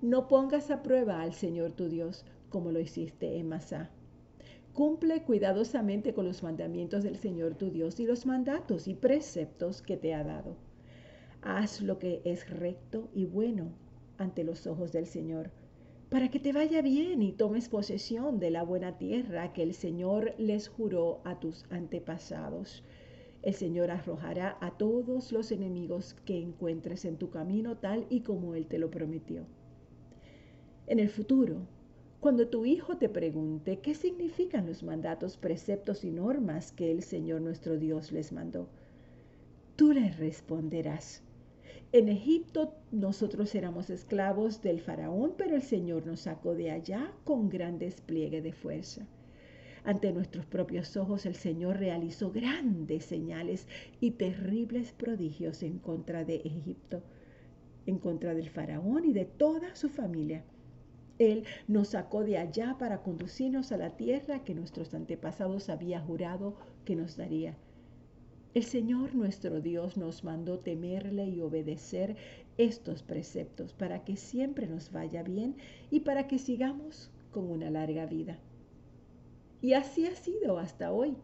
No 0.01 0.27
pongas 0.27 0.71
a 0.71 0.83
prueba 0.83 1.21
al 1.21 1.33
Señor 1.33 1.71
tu 1.71 1.87
Dios 1.87 2.25
como 2.49 2.73
lo 2.73 2.81
hiciste 2.81 3.37
en 3.37 3.47
Masá. 3.47 3.89
Cumple 4.73 5.23
cuidadosamente 5.23 6.13
con 6.13 6.25
los 6.25 6.43
mandamientos 6.43 7.01
del 7.01 7.15
Señor 7.15 7.55
tu 7.55 7.71
Dios 7.71 7.97
y 8.01 8.05
los 8.05 8.25
mandatos 8.25 8.89
y 8.89 8.93
preceptos 8.93 9.81
que 9.81 9.95
te 9.95 10.13
ha 10.13 10.25
dado. 10.25 10.57
Haz 11.41 11.79
lo 11.79 11.97
que 11.97 12.21
es 12.25 12.49
recto 12.49 13.07
y 13.13 13.23
bueno 13.23 13.71
ante 14.17 14.43
los 14.43 14.67
ojos 14.67 14.91
del 14.91 15.05
Señor, 15.05 15.49
para 16.09 16.29
que 16.29 16.39
te 16.39 16.53
vaya 16.53 16.81
bien 16.81 17.21
y 17.21 17.33
tomes 17.33 17.67
posesión 17.67 18.39
de 18.39 18.49
la 18.49 18.63
buena 18.63 18.97
tierra 18.97 19.51
que 19.51 19.63
el 19.63 19.73
Señor 19.73 20.33
les 20.37 20.69
juró 20.69 21.19
a 21.25 21.39
tus 21.39 21.65
antepasados. 21.69 22.83
El 23.41 23.53
Señor 23.53 23.91
arrojará 23.91 24.57
a 24.61 24.71
todos 24.77 25.31
los 25.33 25.51
enemigos 25.51 26.15
que 26.25 26.41
encuentres 26.41 27.03
en 27.03 27.17
tu 27.17 27.29
camino 27.29 27.77
tal 27.77 28.05
y 28.09 28.21
como 28.21 28.55
Él 28.55 28.67
te 28.67 28.79
lo 28.79 28.89
prometió. 28.89 29.45
En 30.87 30.99
el 30.99 31.09
futuro, 31.09 31.67
cuando 32.21 32.47
tu 32.47 32.65
hijo 32.65 32.97
te 32.97 33.09
pregunte 33.09 33.79
qué 33.79 33.93
significan 33.93 34.65
los 34.65 34.83
mandatos, 34.83 35.37
preceptos 35.37 36.05
y 36.05 36.11
normas 36.11 36.71
que 36.71 36.89
el 36.89 37.03
Señor 37.03 37.41
nuestro 37.41 37.77
Dios 37.77 38.13
les 38.13 38.31
mandó, 38.31 38.69
tú 39.75 39.91
le 39.91 40.09
responderás. 40.11 41.21
En 41.91 42.09
Egipto 42.09 42.73
nosotros 42.91 43.55
éramos 43.55 43.89
esclavos 43.89 44.61
del 44.61 44.81
faraón, 44.81 45.33
pero 45.37 45.55
el 45.55 45.61
Señor 45.61 46.05
nos 46.05 46.21
sacó 46.21 46.53
de 46.53 46.71
allá 46.71 47.11
con 47.23 47.49
gran 47.49 47.79
despliegue 47.79 48.41
de 48.41 48.53
fuerza. 48.53 49.07
Ante 49.83 50.11
nuestros 50.11 50.45
propios 50.45 50.97
ojos 50.97 51.25
el 51.25 51.35
Señor 51.35 51.77
realizó 51.77 52.31
grandes 52.31 53.05
señales 53.05 53.67
y 54.01 54.11
terribles 54.11 54.91
prodigios 54.91 55.63
en 55.63 55.79
contra 55.79 56.25
de 56.25 56.35
Egipto, 56.37 57.03
en 57.85 57.99
contra 57.99 58.33
del 58.33 58.49
faraón 58.49 59.05
y 59.05 59.13
de 59.13 59.25
toda 59.25 59.75
su 59.75 59.89
familia 59.89 60.43
él 61.19 61.45
nos 61.67 61.89
sacó 61.89 62.23
de 62.23 62.37
allá 62.37 62.75
para 62.77 63.01
conducirnos 63.01 63.71
a 63.71 63.77
la 63.77 63.97
tierra 63.97 64.43
que 64.43 64.53
nuestros 64.53 64.93
antepasados 64.93 65.69
había 65.69 65.99
jurado 65.99 66.55
que 66.85 66.95
nos 66.95 67.17
daría. 67.17 67.57
El 68.57 68.63
Señor 68.63 69.13
nuestro 69.13 69.61
Dios 69.61 69.97
nos 69.97 70.23
mandó 70.23 70.57
temerle 70.57 71.27
y 71.27 71.41
obedecer 71.41 72.15
estos 72.57 73.03
preceptos 73.03 73.71
para 73.73 74.03
que 74.03 74.15
siempre 74.15 74.65
nos 74.65 74.91
vaya 74.91 75.21
bien 75.21 75.57
y 75.91 75.99
para 75.99 76.27
que 76.27 76.39
sigamos 76.39 77.11
con 77.29 77.51
una 77.51 77.69
larga 77.69 78.07
vida. 78.07 78.39
Y 79.61 79.73
así 79.73 80.07
ha 80.07 80.15
sido 80.15 80.57
hasta 80.57 80.91
hoy. 80.91 81.15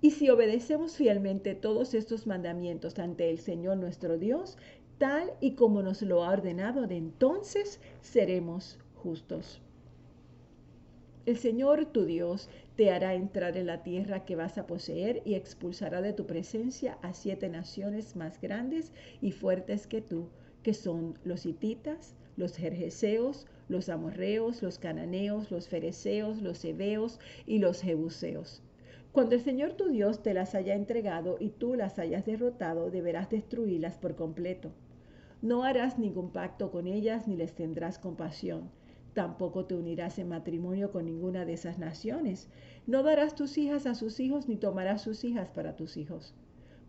Y 0.00 0.12
si 0.12 0.30
obedecemos 0.30 0.96
fielmente 0.96 1.54
todos 1.54 1.92
estos 1.92 2.26
mandamientos 2.26 2.98
ante 2.98 3.28
el 3.28 3.40
Señor 3.40 3.76
nuestro 3.76 4.16
Dios, 4.16 4.56
tal 4.96 5.34
y 5.42 5.56
como 5.56 5.82
nos 5.82 6.00
lo 6.00 6.24
ha 6.24 6.30
ordenado, 6.30 6.86
de 6.86 6.96
entonces 6.96 7.78
seremos 8.00 8.78
justos. 8.94 9.60
El 11.26 11.36
Señor 11.36 11.84
tu 11.86 12.06
Dios 12.06 12.48
te 12.76 12.90
hará 12.90 13.14
entrar 13.14 13.56
en 13.56 13.66
la 13.66 13.84
tierra 13.84 14.24
que 14.24 14.34
vas 14.34 14.58
a 14.58 14.66
poseer 14.66 15.22
y 15.24 15.34
expulsará 15.34 16.02
de 16.02 16.12
tu 16.12 16.26
presencia 16.26 16.98
a 17.02 17.14
siete 17.14 17.48
naciones 17.48 18.16
más 18.16 18.40
grandes 18.40 18.92
y 19.20 19.30
fuertes 19.30 19.86
que 19.86 20.00
tú, 20.00 20.28
que 20.64 20.74
son 20.74 21.16
los 21.22 21.46
hititas, 21.46 22.16
los 22.36 22.56
jerjeseos, 22.56 23.46
los 23.68 23.88
amorreos, 23.88 24.60
los 24.62 24.78
cananeos, 24.78 25.52
los 25.52 25.68
fereceos, 25.68 26.42
los 26.42 26.64
heveos 26.64 27.20
y 27.46 27.58
los 27.58 27.80
jebuseos. 27.80 28.60
Cuando 29.12 29.36
el 29.36 29.42
Señor 29.42 29.74
tu 29.74 29.90
Dios 29.90 30.24
te 30.24 30.34
las 30.34 30.56
haya 30.56 30.74
entregado 30.74 31.36
y 31.38 31.50
tú 31.50 31.76
las 31.76 32.00
hayas 32.00 32.26
derrotado, 32.26 32.90
deberás 32.90 33.30
destruirlas 33.30 33.96
por 33.98 34.16
completo. 34.16 34.72
No 35.42 35.62
harás 35.62 35.96
ningún 35.98 36.32
pacto 36.32 36.72
con 36.72 36.88
ellas 36.88 37.28
ni 37.28 37.36
les 37.36 37.54
tendrás 37.54 38.00
compasión 38.00 38.70
Tampoco 39.14 39.64
te 39.64 39.76
unirás 39.76 40.18
en 40.18 40.28
matrimonio 40.28 40.90
con 40.90 41.06
ninguna 41.06 41.44
de 41.44 41.52
esas 41.52 41.78
naciones. 41.78 42.48
No 42.86 43.04
darás 43.04 43.36
tus 43.36 43.56
hijas 43.58 43.86
a 43.86 43.94
sus 43.94 44.18
hijos 44.18 44.48
ni 44.48 44.56
tomarás 44.56 45.02
sus 45.02 45.22
hijas 45.22 45.50
para 45.50 45.76
tus 45.76 45.96
hijos, 45.96 46.34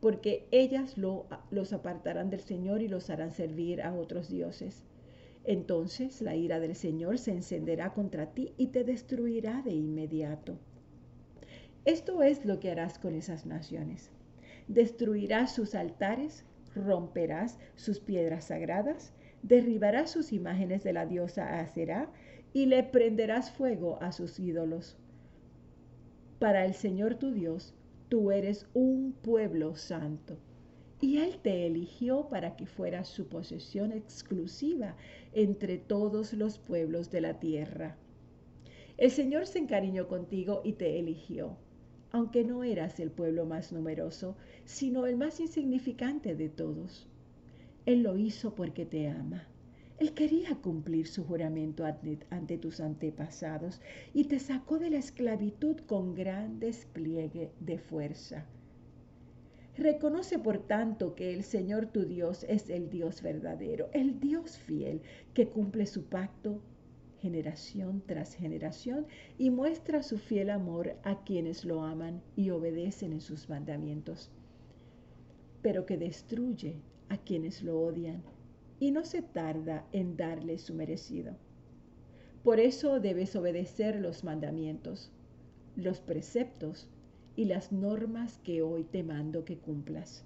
porque 0.01 0.47
ellas 0.51 0.95
los 0.97 1.73
apartarán 1.73 2.31
del 2.31 2.41
Señor 2.41 2.81
y 2.81 2.87
los 2.87 3.11
harán 3.11 3.31
servir 3.31 3.83
a 3.83 3.93
otros 3.93 4.29
dioses. 4.29 4.83
Entonces 5.43 6.21
la 6.23 6.35
ira 6.35 6.59
del 6.59 6.75
Señor 6.75 7.19
se 7.19 7.31
encenderá 7.31 7.93
contra 7.93 8.31
ti 8.31 8.53
y 8.57 8.67
te 8.67 8.83
destruirá 8.83 9.61
de 9.61 9.73
inmediato. 9.73 10.57
Esto 11.85 12.23
es 12.23 12.43
lo 12.45 12.59
que 12.59 12.71
harás 12.71 12.97
con 12.97 13.13
esas 13.13 13.45
naciones. 13.45 14.09
Destruirás 14.67 15.53
sus 15.53 15.75
altares, 15.75 16.43
romperás 16.73 17.59
sus 17.75 17.99
piedras 17.99 18.45
sagradas, 18.45 19.13
derribarás 19.47 20.09
sus 20.09 20.33
imágenes 20.33 20.83
de 20.83 20.91
la 20.91 21.05
diosa 21.05 21.59
Aserá 21.59 22.09
y 22.51 22.65
le 22.65 22.83
prenderás 22.83 23.51
fuego 23.51 24.01
a 24.01 24.11
sus 24.11 24.39
ídolos. 24.39 24.97
Para 26.39 26.65
el 26.65 26.73
Señor 26.73 27.15
tu 27.15 27.31
Dios, 27.31 27.75
tú 28.09 28.31
eres 28.31 28.67
un 28.73 29.13
pueblo 29.13 29.75
santo. 29.75 30.37
Y 30.99 31.17
Él 31.17 31.37
te 31.43 31.67
eligió 31.67 32.27
para 32.29 32.55
que 32.55 32.65
fueras 32.65 33.07
su 33.07 33.27
posesión 33.27 33.91
exclusiva 33.91 34.95
entre 35.33 35.77
todos 35.77 36.33
los 36.33 36.57
pueblos 36.57 37.11
de 37.11 37.21
la 37.21 37.39
tierra. 37.39 37.97
El 38.97 39.11
Señor 39.11 39.45
se 39.45 39.59
encariñó 39.59 40.07
contigo 40.07 40.61
y 40.63 40.73
te 40.73 40.97
eligió, 40.97 41.57
aunque 42.11 42.43
no 42.43 42.63
eras 42.63 42.99
el 42.99 43.11
pueblo 43.11 43.45
más 43.45 43.71
numeroso, 43.71 44.37
sino 44.63 45.05
el 45.05 45.17
más 45.17 45.39
insignificante 45.39 46.33
de 46.33 46.49
todos. 46.49 47.07
Él 47.85 48.01
lo 48.01 48.17
hizo 48.17 48.55
porque 48.55 48.85
te 48.85 49.07
ama. 49.09 49.47
Él 49.99 50.13
quería 50.13 50.55
cumplir 50.55 51.07
su 51.07 51.23
juramento 51.23 51.85
ante, 51.85 52.57
tus 52.57 52.79
antepasados 52.79 53.79
y 54.13 54.25
te 54.25 54.39
sacó 54.39 54.79
de 54.79 54.89
la 54.89 54.97
esclavitud 54.97 55.77
con 55.81 56.15
gran 56.15 56.59
despliegue 56.59 57.51
de 57.59 57.77
fuerza. 57.77 58.45
Reconoce 59.77 60.39
por 60.39 60.59
tanto 60.59 61.15
que 61.15 61.33
el 61.33 61.43
Señor 61.43 61.85
tu 61.87 62.05
Dios 62.05 62.45
es 62.49 62.69
el 62.69 62.89
Dios 62.89 63.21
verdadero, 63.21 63.89
el 63.93 64.19
Dios 64.19 64.57
fiel, 64.57 65.01
que 65.33 65.47
cumple 65.47 65.85
su 65.85 66.05
pacto 66.05 66.61
generación 67.19 68.03
tras 68.05 68.35
generación 68.35 69.07
y 69.37 69.49
muestra 69.49 70.03
su 70.03 70.17
fiel 70.17 70.49
amor 70.49 70.95
a 71.03 71.23
quienes 71.23 71.65
lo 71.65 71.83
aman 71.83 72.21
y 72.35 72.49
obedecen 72.49 73.13
en 73.13 73.21
sus 73.21 73.49
mandamientos, 73.49 74.29
pero 75.61 75.85
que 75.85 75.97
destruye 75.97 76.81
a 77.09 77.17
quienes 77.17 77.61
lo 77.63 77.79
odian 77.79 78.23
y 78.79 78.91
no 78.91 79.05
se 79.05 79.21
tarda 79.21 79.85
en 79.91 80.17
darle 80.17 80.57
su 80.57 80.73
merecido. 80.73 81.35
Por 82.43 82.59
eso 82.59 82.99
debes 82.99 83.35
obedecer 83.35 83.99
los 83.99 84.23
mandamientos, 84.23 85.11
los 85.75 85.99
preceptos 85.99 86.89
y 87.35 87.45
las 87.45 87.71
normas 87.71 88.37
que 88.43 88.61
hoy 88.61 88.83
te 88.83 89.03
mando 89.03 89.45
que 89.45 89.57
cumplas. 89.57 90.23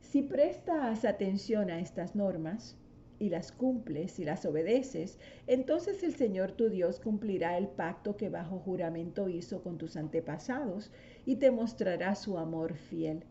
Si 0.00 0.22
prestas 0.22 1.04
atención 1.04 1.70
a 1.70 1.80
estas 1.80 2.14
normas 2.14 2.76
y 3.18 3.30
las 3.30 3.50
cumples 3.52 4.18
y 4.18 4.24
las 4.24 4.44
obedeces, 4.44 5.18
entonces 5.46 6.02
el 6.02 6.14
Señor 6.14 6.52
tu 6.52 6.68
Dios 6.68 7.00
cumplirá 7.00 7.56
el 7.56 7.68
pacto 7.68 8.16
que 8.16 8.28
bajo 8.28 8.58
juramento 8.58 9.28
hizo 9.28 9.62
con 9.62 9.78
tus 9.78 9.96
antepasados 9.96 10.90
y 11.24 11.36
te 11.36 11.50
mostrará 11.50 12.14
su 12.14 12.38
amor 12.38 12.74
fiel. 12.74 13.24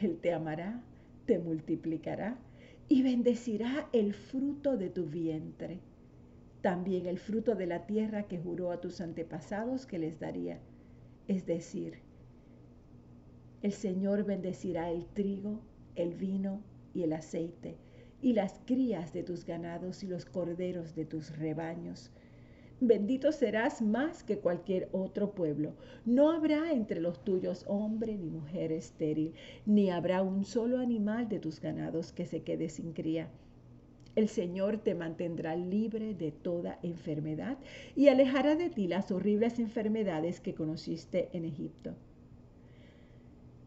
Él 0.00 0.18
te 0.20 0.32
amará 0.32 0.82
te 1.30 1.38
multiplicará 1.38 2.36
y 2.88 3.02
bendecirá 3.02 3.88
el 3.92 4.14
fruto 4.14 4.76
de 4.76 4.90
tu 4.90 5.06
vientre, 5.06 5.78
también 6.60 7.06
el 7.06 7.20
fruto 7.20 7.54
de 7.54 7.66
la 7.66 7.86
tierra 7.86 8.24
que 8.24 8.40
juró 8.40 8.72
a 8.72 8.80
tus 8.80 9.00
antepasados 9.00 9.86
que 9.86 10.00
les 10.00 10.18
daría. 10.18 10.58
Es 11.28 11.46
decir, 11.46 12.00
el 13.62 13.70
Señor 13.70 14.24
bendecirá 14.24 14.90
el 14.90 15.06
trigo, 15.06 15.60
el 15.94 16.14
vino 16.14 16.64
y 16.94 17.04
el 17.04 17.12
aceite, 17.12 17.76
y 18.20 18.32
las 18.32 18.58
crías 18.66 19.12
de 19.12 19.22
tus 19.22 19.44
ganados 19.44 20.02
y 20.02 20.08
los 20.08 20.24
corderos 20.24 20.96
de 20.96 21.04
tus 21.04 21.38
rebaños. 21.38 22.10
Bendito 22.82 23.30
serás 23.30 23.82
más 23.82 24.22
que 24.22 24.38
cualquier 24.38 24.88
otro 24.92 25.32
pueblo. 25.32 25.74
No 26.06 26.30
habrá 26.30 26.72
entre 26.72 27.02
los 27.02 27.22
tuyos 27.22 27.66
hombre 27.68 28.16
ni 28.16 28.30
mujer 28.30 28.72
estéril, 28.72 29.34
ni 29.66 29.90
habrá 29.90 30.22
un 30.22 30.46
solo 30.46 30.78
animal 30.78 31.28
de 31.28 31.40
tus 31.40 31.60
ganados 31.60 32.10
que 32.12 32.24
se 32.24 32.42
quede 32.42 32.70
sin 32.70 32.94
cría. 32.94 33.28
El 34.16 34.30
Señor 34.30 34.78
te 34.78 34.94
mantendrá 34.94 35.56
libre 35.56 36.14
de 36.14 36.32
toda 36.32 36.78
enfermedad 36.82 37.58
y 37.94 38.08
alejará 38.08 38.56
de 38.56 38.70
ti 38.70 38.88
las 38.88 39.10
horribles 39.10 39.58
enfermedades 39.58 40.40
que 40.40 40.54
conociste 40.54 41.28
en 41.34 41.44
Egipto. 41.44 41.94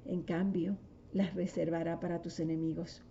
En 0.06 0.24
cambio, 0.24 0.76
las 1.14 1.36
reservará 1.36 2.00
para 2.00 2.24
tus 2.24 2.40
enemigos. 2.40 3.04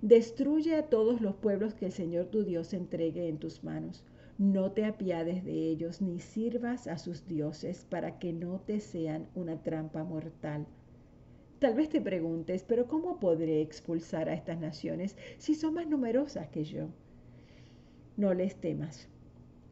Destruye 0.00 0.76
a 0.76 0.86
todos 0.86 1.20
los 1.20 1.34
pueblos 1.34 1.74
que 1.74 1.86
el 1.86 1.92
Señor 1.92 2.26
tu 2.26 2.44
Dios 2.44 2.72
entregue 2.72 3.26
en 3.26 3.38
tus 3.38 3.64
manos 3.64 4.04
no 4.40 4.72
te 4.72 4.86
apiades 4.86 5.44
de 5.44 5.52
ellos 5.52 6.00
ni 6.00 6.18
sirvas 6.18 6.86
a 6.86 6.96
sus 6.96 7.26
dioses 7.26 7.84
para 7.84 8.18
que 8.18 8.32
no 8.32 8.58
te 8.58 8.80
sean 8.80 9.28
una 9.34 9.62
trampa 9.62 10.02
mortal. 10.02 10.66
Tal 11.58 11.74
vez 11.74 11.90
te 11.90 12.00
preguntes, 12.00 12.64
pero 12.66 12.88
¿cómo 12.88 13.20
podré 13.20 13.60
expulsar 13.60 14.30
a 14.30 14.32
estas 14.32 14.58
naciones 14.58 15.14
si 15.36 15.54
son 15.54 15.74
más 15.74 15.86
numerosas 15.86 16.48
que 16.48 16.64
yo? 16.64 16.88
No 18.16 18.32
les 18.32 18.56
temas. 18.56 19.10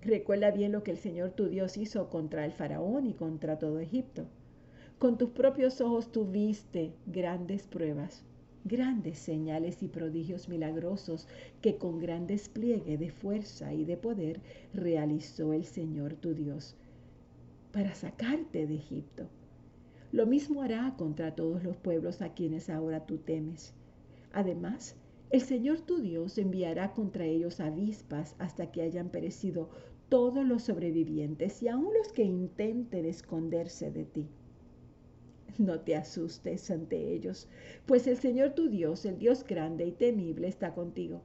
Recuerda 0.02 0.50
bien 0.50 0.72
lo 0.72 0.82
que 0.82 0.90
el 0.90 0.98
Señor 0.98 1.30
tu 1.30 1.48
Dios 1.48 1.78
hizo 1.78 2.10
contra 2.10 2.44
el 2.44 2.52
faraón 2.52 3.06
y 3.06 3.14
contra 3.14 3.58
todo 3.58 3.78
Egipto. 3.78 4.26
Con 4.98 5.16
tus 5.16 5.30
propios 5.30 5.80
ojos 5.80 6.12
tuviste 6.12 6.92
grandes 7.06 7.66
pruebas 7.66 8.22
grandes 8.64 9.18
señales 9.18 9.82
y 9.82 9.88
prodigios 9.88 10.48
milagrosos 10.48 11.26
que 11.60 11.76
con 11.76 11.98
gran 11.98 12.26
despliegue 12.26 12.98
de 12.98 13.10
fuerza 13.10 13.72
y 13.72 13.84
de 13.84 13.96
poder 13.96 14.40
realizó 14.74 15.52
el 15.52 15.64
Señor 15.64 16.14
tu 16.14 16.34
Dios 16.34 16.76
para 17.72 17.94
sacarte 17.94 18.66
de 18.66 18.74
Egipto. 18.74 19.28
Lo 20.10 20.26
mismo 20.26 20.62
hará 20.62 20.94
contra 20.96 21.34
todos 21.34 21.62
los 21.62 21.76
pueblos 21.76 22.22
a 22.22 22.32
quienes 22.32 22.70
ahora 22.70 23.04
tú 23.04 23.18
temes. 23.18 23.74
Además, 24.32 24.96
el 25.30 25.42
Señor 25.42 25.80
tu 25.80 25.98
Dios 25.98 26.38
enviará 26.38 26.94
contra 26.94 27.26
ellos 27.26 27.60
avispas 27.60 28.34
hasta 28.38 28.70
que 28.70 28.82
hayan 28.82 29.10
perecido 29.10 29.68
todos 30.08 30.46
los 30.46 30.62
sobrevivientes 30.62 31.62
y 31.62 31.68
aun 31.68 31.92
los 31.92 32.12
que 32.12 32.22
intenten 32.22 33.04
esconderse 33.04 33.90
de 33.90 34.06
ti. 34.06 34.28
No 35.58 35.80
te 35.80 35.96
asustes 35.96 36.70
ante 36.70 37.12
ellos, 37.12 37.48
pues 37.86 38.06
el 38.06 38.16
Señor 38.16 38.50
tu 38.50 38.68
Dios, 38.68 39.04
el 39.04 39.18
Dios 39.18 39.44
grande 39.44 39.86
y 39.86 39.92
temible, 39.92 40.48
está 40.48 40.74
contigo. 40.74 41.22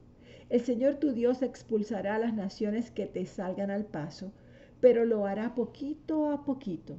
El 0.50 0.62
Señor 0.62 0.96
tu 0.96 1.14
Dios 1.14 1.42
expulsará 1.42 2.16
a 2.16 2.20
las 2.20 2.34
naciones 2.34 2.92
que 2.92 3.06
te 3.06 3.26
salgan 3.26 3.72
al 3.72 3.86
paso, 3.86 4.32
pero 4.80 5.06
lo 5.06 5.26
hará 5.26 5.56
poquito 5.56 6.32
a 6.32 6.44
poquito. 6.46 6.98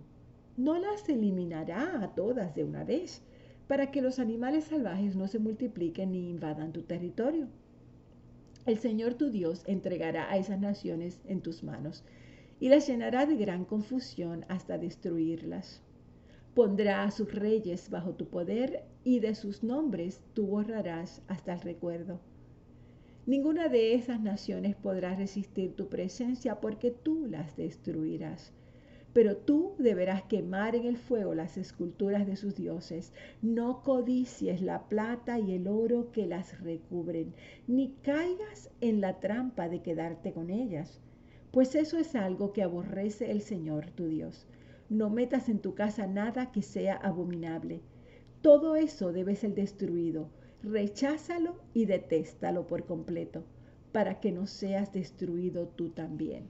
No 0.57 0.79
las 0.79 1.09
eliminará 1.09 2.03
a 2.03 2.15
todas 2.15 2.55
de 2.55 2.65
una 2.65 2.85
vez, 2.85 3.23
para 3.67 3.91
que 3.91 4.03
los 4.03 4.19
animales 4.19 4.65
salvajes 4.65 5.17
no 5.17 5.27
se 5.27 5.39
multipliquen 5.39 6.13
ni 6.13 6.29
invadan 6.29 6.73
tu 6.73 6.83
territorio. 6.83 7.49
El 8.67 8.79
Señor 8.79 9.15
tu 9.15 9.31
Dios 9.31 9.63
entregará 9.67 10.31
a 10.31 10.37
esas 10.37 10.61
naciones 10.61 11.21
en 11.27 11.41
tus 11.41 11.63
manos 11.63 12.05
y 12.61 12.69
las 12.69 12.87
llenará 12.87 13.27
de 13.27 13.37
gran 13.37 13.65
confusión 13.65 14.45
hasta 14.49 14.79
destruirlas. 14.79 15.83
Pondrá 16.55 17.03
a 17.03 17.11
sus 17.11 17.35
reyes 17.35 17.91
bajo 17.91 18.15
tu 18.15 18.29
poder 18.29 18.85
y 19.03 19.19
de 19.19 19.35
sus 19.35 19.65
nombres 19.65 20.23
tú 20.35 20.47
borrarás 20.47 21.21
hasta 21.27 21.55
el 21.55 21.61
recuerdo. 21.61 22.21
Ninguna 23.27 23.69
de 23.69 23.95
esas 23.95 24.21
naciones 24.21 24.77
podrá 24.77 25.17
resistir 25.17 25.75
tu 25.75 25.89
presencia 25.89 26.61
porque 26.61 26.91
tú 26.91 27.27
las 27.27 27.57
destruirás. 27.57 28.53
Pero 29.13 29.37
tú 29.37 29.75
deberás 29.79 30.23
quemar 30.25 30.77
en 30.77 30.85
el 30.85 30.97
fuego 30.97 31.35
las 31.35 31.57
esculturas 31.57 32.27
de 32.27 32.37
sus 32.37 32.55
dioses. 32.55 33.13
No 33.43 33.83
codicies 33.83 34.61
la 34.61 34.89
plata 34.89 35.39
y 35.39 35.55
el 35.55 35.69
oro 35.69 36.13
que 36.13 36.27
las 36.27 36.61
recubren, 36.61 37.35
ni 37.67 37.95
caigas 38.03 38.71
en 38.81 39.01
la 39.01 39.21
trampa 39.21 39.69
de 39.69 39.83
quedarte 39.83 40.33
con 40.33 40.51
ellas, 40.51 41.01
pues 41.51 41.77
eso 41.77 41.99
es 41.99 42.15
algo 42.17 42.53
que 42.53 42.63
aborrece 42.63 43.31
el 43.31 43.41
Señor 43.41 43.91
tu 43.93 44.07
Dios. 44.07 44.47
No 44.95 45.11
metas 45.11 45.49
en 45.49 45.59
tu 45.59 45.75
casa 45.75 46.07
nada 46.07 46.53
que 46.53 46.63
sea 46.63 46.95
abominable. 46.95 47.81
Todo 48.43 48.77
eso 48.77 49.13
debe 49.13 49.35
ser 49.35 49.53
destruido. 49.53 50.29
Recházalo 50.63 51.57
y 51.73 51.87
detéstalo 51.87 52.69
por 52.69 52.87
completo, 52.87 53.43
para 53.91 54.21
que 54.21 54.31
no 54.31 54.47
seas 54.47 54.93
destruido 54.93 55.67
tú 55.67 55.91
también. 55.91 56.45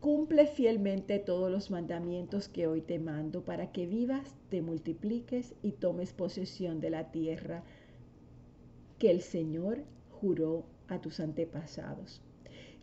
Cumple 0.00 0.46
fielmente 0.46 1.18
todos 1.18 1.50
los 1.50 1.72
mandamientos 1.72 2.48
que 2.48 2.68
hoy 2.68 2.80
te 2.80 3.00
mando 3.00 3.44
para 3.44 3.72
que 3.72 3.88
vivas, 3.88 4.36
te 4.48 4.62
multipliques 4.62 5.56
y 5.60 5.72
tomes 5.72 6.12
posesión 6.12 6.78
de 6.78 6.90
la 6.90 7.10
tierra 7.10 7.64
que 9.00 9.10
el 9.10 9.22
Señor 9.22 9.82
juró 10.20 10.62
a 10.86 11.00
tus 11.00 11.18
antepasados. 11.18 12.22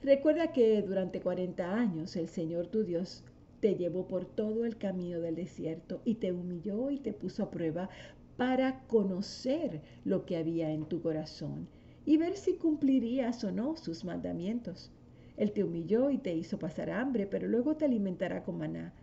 Recuerda 0.03 0.51
que 0.51 0.81
durante 0.81 1.21
40 1.21 1.75
años 1.75 2.15
el 2.15 2.27
Señor 2.27 2.65
tu 2.67 2.83
Dios 2.83 3.23
te 3.59 3.75
llevó 3.75 4.07
por 4.07 4.25
todo 4.25 4.65
el 4.65 4.77
camino 4.77 5.19
del 5.19 5.35
desierto 5.35 6.01
y 6.03 6.15
te 6.15 6.31
humilló 6.31 6.89
y 6.89 6.97
te 6.97 7.13
puso 7.13 7.43
a 7.43 7.51
prueba 7.51 7.87
para 8.35 8.79
conocer 8.87 9.81
lo 10.03 10.25
que 10.25 10.37
había 10.37 10.71
en 10.71 10.85
tu 10.85 11.03
corazón 11.03 11.67
y 12.03 12.17
ver 12.17 12.35
si 12.35 12.55
cumplirías 12.55 13.43
o 13.43 13.51
no 13.51 13.77
sus 13.77 14.03
mandamientos. 14.03 14.91
Él 15.37 15.51
te 15.51 15.63
humilló 15.63 16.09
y 16.09 16.17
te 16.17 16.33
hizo 16.33 16.57
pasar 16.57 16.89
hambre, 16.89 17.27
pero 17.27 17.47
luego 17.47 17.77
te 17.77 17.85
alimentará 17.85 18.43
con 18.43 18.57
maná. 18.57 18.95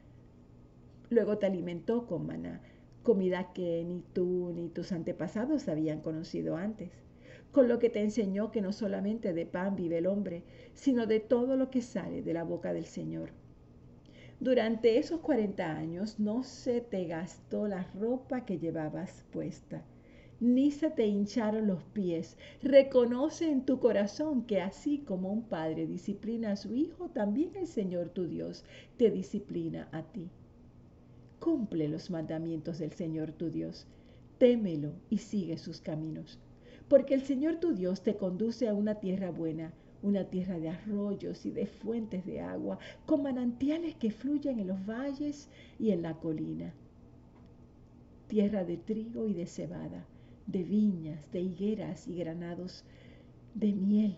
Luego 1.10 1.38
te 1.38 1.46
alimentó 1.46 2.08
con 2.08 2.26
maná, 2.26 2.60
comida 3.04 3.52
que 3.52 3.84
ni 3.84 4.02
tú 4.12 4.52
ni 4.52 4.68
tus 4.68 4.90
antepasados 4.90 5.68
habían 5.68 6.00
conocido 6.00 6.56
antes 6.56 6.90
con 7.52 7.66
lo 7.66 7.78
que 7.78 7.88
te 7.88 8.00
enseñó 8.00 8.50
que 8.50 8.60
no 8.60 8.72
solamente 8.72 9.32
de 9.32 9.46
pan 9.46 9.74
vive 9.74 9.98
el 9.98 10.06
hombre, 10.06 10.42
sino 10.74 11.06
de 11.06 11.20
todo 11.20 11.56
lo 11.56 11.70
que 11.70 11.80
sale 11.80 12.22
de 12.22 12.34
la 12.34 12.44
boca 12.44 12.72
del 12.72 12.84
Señor. 12.84 13.30
Durante 14.40 14.98
esos 14.98 15.20
40 15.20 15.76
años 15.76 16.20
no 16.20 16.44
se 16.44 16.80
te 16.80 17.06
gastó 17.06 17.66
la 17.66 17.84
ropa 17.94 18.44
que 18.44 18.58
llevabas 18.58 19.24
puesta, 19.32 19.82
ni 20.40 20.70
se 20.70 20.90
te 20.90 21.06
hincharon 21.06 21.66
los 21.66 21.82
pies. 21.82 22.36
Reconoce 22.62 23.50
en 23.50 23.64
tu 23.64 23.80
corazón 23.80 24.44
que 24.44 24.60
así 24.60 24.98
como 24.98 25.32
un 25.32 25.42
padre 25.42 25.86
disciplina 25.86 26.52
a 26.52 26.56
su 26.56 26.74
hijo, 26.74 27.08
también 27.08 27.56
el 27.56 27.66
Señor 27.66 28.10
tu 28.10 28.28
Dios 28.28 28.64
te 28.96 29.10
disciplina 29.10 29.88
a 29.90 30.02
ti. 30.02 30.30
Cumple 31.40 31.88
los 31.88 32.10
mandamientos 32.10 32.78
del 32.78 32.92
Señor 32.92 33.32
tu 33.32 33.50
Dios, 33.50 33.88
témelo 34.38 34.92
y 35.10 35.18
sigue 35.18 35.58
sus 35.58 35.80
caminos 35.80 36.38
porque 36.88 37.14
el 37.14 37.22
Señor 37.22 37.56
tu 37.56 37.74
Dios 37.74 38.02
te 38.02 38.16
conduce 38.16 38.68
a 38.68 38.74
una 38.74 38.96
tierra 38.96 39.30
buena, 39.30 39.72
una 40.02 40.24
tierra 40.24 40.58
de 40.58 40.70
arroyos 40.70 41.44
y 41.44 41.50
de 41.50 41.66
fuentes 41.66 42.24
de 42.24 42.40
agua, 42.40 42.78
con 43.04 43.22
manantiales 43.22 43.94
que 43.96 44.10
fluyen 44.10 44.58
en 44.58 44.68
los 44.68 44.86
valles 44.86 45.48
y 45.78 45.90
en 45.90 46.02
la 46.02 46.14
colina. 46.14 46.72
Tierra 48.28 48.64
de 48.64 48.76
trigo 48.76 49.28
y 49.28 49.34
de 49.34 49.46
cebada, 49.46 50.06
de 50.46 50.62
viñas, 50.62 51.30
de 51.32 51.40
higueras 51.40 52.08
y 52.08 52.14
granados, 52.14 52.84
de 53.54 53.72
miel 53.72 54.16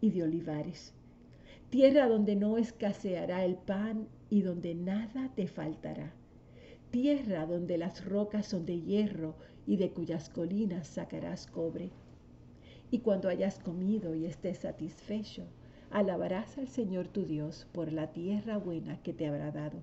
y 0.00 0.10
de 0.10 0.22
olivares. 0.24 0.94
Tierra 1.70 2.08
donde 2.08 2.34
no 2.34 2.58
escaseará 2.58 3.44
el 3.44 3.54
pan 3.54 4.08
y 4.30 4.42
donde 4.42 4.74
nada 4.74 5.30
te 5.36 5.46
faltará. 5.46 6.12
Tierra 6.90 7.46
donde 7.46 7.78
las 7.78 8.04
rocas 8.04 8.46
son 8.46 8.66
de 8.66 8.80
hierro 8.80 9.36
y 9.66 9.76
de 9.76 9.92
cuyas 9.92 10.28
colinas 10.28 10.88
sacarás 10.88 11.46
cobre. 11.46 11.92
Y 12.90 13.00
cuando 13.00 13.28
hayas 13.28 13.58
comido 13.58 14.14
y 14.14 14.26
estés 14.26 14.58
satisfecho, 14.58 15.44
alabarás 15.90 16.58
al 16.58 16.68
Señor 16.68 17.08
tu 17.08 17.24
Dios 17.24 17.66
por 17.72 17.92
la 17.92 18.12
tierra 18.12 18.58
buena 18.58 19.02
que 19.02 19.12
te 19.12 19.26
habrá 19.26 19.50
dado. 19.50 19.78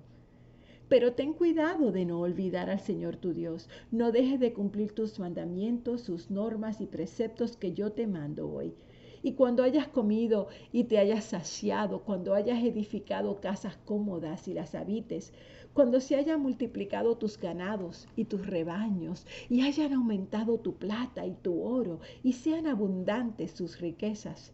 Pero 0.88 1.12
ten 1.12 1.34
cuidado 1.34 1.92
de 1.92 2.06
no 2.06 2.20
olvidar 2.20 2.70
al 2.70 2.80
Señor 2.80 3.16
tu 3.16 3.34
Dios. 3.34 3.68
No 3.90 4.10
dejes 4.10 4.40
de 4.40 4.54
cumplir 4.54 4.92
tus 4.92 5.18
mandamientos, 5.18 6.00
sus 6.00 6.30
normas 6.30 6.80
y 6.80 6.86
preceptos 6.86 7.56
que 7.56 7.74
yo 7.74 7.92
te 7.92 8.06
mando 8.06 8.50
hoy. 8.50 8.74
Y 9.22 9.32
cuando 9.32 9.62
hayas 9.62 9.88
comido 9.88 10.48
y 10.72 10.84
te 10.84 10.98
hayas 10.98 11.24
saciado, 11.24 12.00
cuando 12.00 12.34
hayas 12.34 12.62
edificado 12.62 13.40
casas 13.40 13.76
cómodas 13.84 14.48
y 14.48 14.54
las 14.54 14.74
habites, 14.74 15.32
cuando 15.72 16.00
se 16.00 16.16
hayan 16.16 16.40
multiplicado 16.40 17.16
tus 17.16 17.38
ganados 17.38 18.08
y 18.16 18.24
tus 18.24 18.46
rebaños, 18.46 19.26
y 19.48 19.62
hayan 19.62 19.92
aumentado 19.92 20.58
tu 20.58 20.74
plata 20.74 21.26
y 21.26 21.34
tu 21.34 21.62
oro, 21.62 22.00
y 22.22 22.32
sean 22.32 22.66
abundantes 22.66 23.52
sus 23.52 23.80
riquezas. 23.80 24.52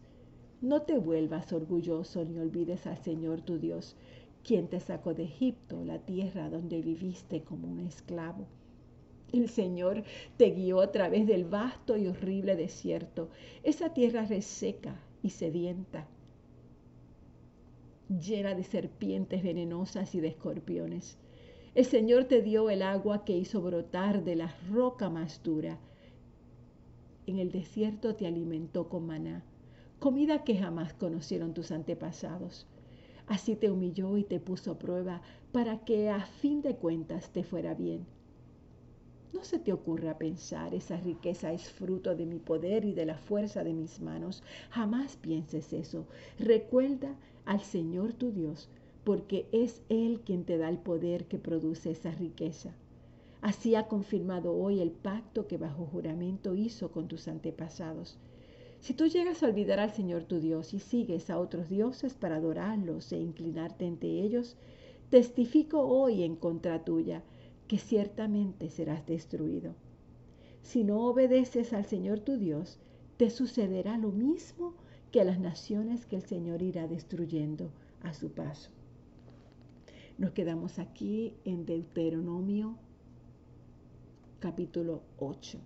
No 0.61 0.81
te 0.81 0.97
vuelvas 0.97 1.51
orgulloso 1.53 2.23
ni 2.25 2.39
olvides 2.39 2.87
al 2.87 2.97
Señor 2.97 3.41
tu 3.41 3.59
Dios, 3.59 3.95
quien 4.43 4.67
te 4.67 4.79
sacó 4.79 5.13
de 5.13 5.23
Egipto, 5.23 5.83
la 5.83 5.99
tierra 5.99 6.49
donde 6.49 6.81
viviste 6.81 7.41
como 7.43 7.67
un 7.67 7.79
esclavo. 7.79 8.45
El 9.31 9.49
Señor 9.49 10.03
te 10.37 10.51
guió 10.51 10.81
a 10.81 10.91
través 10.91 11.27
del 11.27 11.45
vasto 11.45 11.97
y 11.97 12.07
horrible 12.07 12.55
desierto, 12.55 13.29
esa 13.63 13.93
tierra 13.93 14.25
reseca 14.25 14.95
y 15.21 15.31
sedienta, 15.31 16.07
llena 18.07 18.53
de 18.53 18.63
serpientes 18.63 19.43
venenosas 19.43 20.13
y 20.15 20.19
de 20.19 20.29
escorpiones. 20.29 21.17
El 21.73 21.85
Señor 21.85 22.25
te 22.25 22.41
dio 22.41 22.69
el 22.69 22.81
agua 22.81 23.25
que 23.25 23.35
hizo 23.35 23.61
brotar 23.61 24.23
de 24.23 24.35
la 24.35 24.55
roca 24.71 25.09
más 25.09 25.43
dura. 25.43 25.79
En 27.27 27.39
el 27.39 27.51
desierto 27.51 28.15
te 28.15 28.27
alimentó 28.27 28.87
con 28.87 29.07
maná, 29.07 29.43
comida 29.99 30.43
que 30.43 30.55
jamás 30.55 30.93
conocieron 30.93 31.53
tus 31.53 31.71
antepasados. 31.71 32.67
Así 33.27 33.55
te 33.55 33.71
humilló 33.71 34.17
y 34.17 34.23
te 34.23 34.39
puso 34.39 34.71
a 34.71 34.79
prueba 34.79 35.21
para 35.51 35.83
que 35.83 36.09
a 36.09 36.25
fin 36.25 36.61
de 36.61 36.75
cuentas 36.75 37.31
te 37.31 37.43
fuera 37.43 37.73
bien. 37.73 38.05
No 39.35 39.43
se 39.43 39.59
te 39.59 39.73
ocurra 39.73 40.17
pensar, 40.17 40.73
esa 40.73 40.95
riqueza 40.95 41.51
es 41.51 41.69
fruto 41.69 42.15
de 42.15 42.25
mi 42.25 42.39
poder 42.39 42.85
y 42.85 42.93
de 42.93 43.05
la 43.05 43.17
fuerza 43.17 43.65
de 43.65 43.73
mis 43.73 43.99
manos. 43.99 44.41
Jamás 44.69 45.17
pienses 45.17 45.73
eso. 45.73 46.05
Recuerda 46.39 47.13
al 47.43 47.59
Señor 47.59 48.13
tu 48.13 48.31
Dios, 48.31 48.69
porque 49.03 49.45
es 49.51 49.81
Él 49.89 50.21
quien 50.25 50.45
te 50.45 50.57
da 50.57 50.69
el 50.69 50.77
poder 50.77 51.25
que 51.25 51.37
produce 51.37 51.91
esa 51.91 52.11
riqueza. 52.11 52.73
Así 53.41 53.75
ha 53.75 53.89
confirmado 53.89 54.55
hoy 54.55 54.79
el 54.79 54.91
pacto 54.91 55.47
que 55.47 55.57
bajo 55.57 55.85
juramento 55.85 56.55
hizo 56.55 56.93
con 56.93 57.09
tus 57.09 57.27
antepasados. 57.27 58.17
Si 58.79 58.93
tú 58.93 59.07
llegas 59.07 59.43
a 59.43 59.47
olvidar 59.47 59.81
al 59.81 59.91
Señor 59.91 60.23
tu 60.23 60.39
Dios 60.39 60.73
y 60.73 60.79
sigues 60.79 61.29
a 61.29 61.39
otros 61.39 61.67
dioses 61.67 62.13
para 62.13 62.37
adorarlos 62.37 63.11
e 63.11 63.17
inclinarte 63.17 63.85
ante 63.85 64.07
ellos, 64.21 64.55
testifico 65.09 65.81
hoy 65.81 66.23
en 66.23 66.37
contra 66.37 66.85
tuya 66.85 67.21
que 67.67 67.77
ciertamente 67.77 68.69
serás 68.69 69.05
destruido. 69.05 69.73
Si 70.61 70.83
no 70.83 71.05
obedeces 71.07 71.73
al 71.73 71.85
Señor 71.85 72.19
tu 72.19 72.37
Dios, 72.37 72.79
te 73.17 73.29
sucederá 73.29 73.97
lo 73.97 74.11
mismo 74.11 74.73
que 75.11 75.21
a 75.21 75.23
las 75.23 75.39
naciones 75.39 76.05
que 76.05 76.17
el 76.17 76.23
Señor 76.23 76.61
irá 76.61 76.87
destruyendo 76.87 77.71
a 78.03 78.13
su 78.13 78.31
paso. 78.31 78.69
Nos 80.17 80.31
quedamos 80.31 80.79
aquí 80.79 81.33
en 81.43 81.65
Deuteronomio 81.65 82.77
capítulo 84.39 85.01
8. 85.17 85.59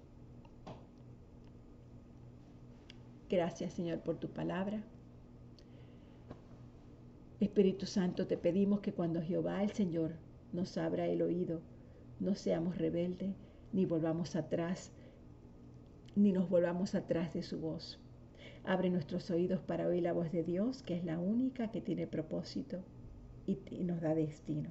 Gracias 3.29 3.73
Señor 3.73 3.99
por 3.99 4.17
tu 4.17 4.29
palabra. 4.29 4.81
Espíritu 7.39 7.85
Santo, 7.85 8.27
te 8.27 8.37
pedimos 8.37 8.79
que 8.79 8.93
cuando 8.93 9.21
Jehová 9.21 9.63
el 9.63 9.71
Señor 9.71 10.13
nos 10.51 10.77
abra 10.77 11.07
el 11.07 11.21
oído, 11.21 11.61
no 12.19 12.35
seamos 12.35 12.77
rebeldes, 12.77 13.35
ni 13.71 13.85
volvamos 13.85 14.35
atrás, 14.35 14.91
ni 16.15 16.31
nos 16.31 16.49
volvamos 16.49 16.95
atrás 16.95 17.33
de 17.33 17.43
su 17.43 17.59
voz. 17.59 17.99
Abre 18.65 18.89
nuestros 18.89 19.31
oídos 19.31 19.61
para 19.61 19.87
oír 19.87 20.03
la 20.03 20.13
voz 20.13 20.31
de 20.31 20.43
Dios, 20.43 20.83
que 20.83 20.97
es 20.97 21.05
la 21.05 21.17
única 21.17 21.71
que 21.71 21.81
tiene 21.81 22.07
propósito 22.07 22.83
y, 23.45 23.57
nos 23.83 24.01
da 24.01 24.13
destino. 24.13 24.69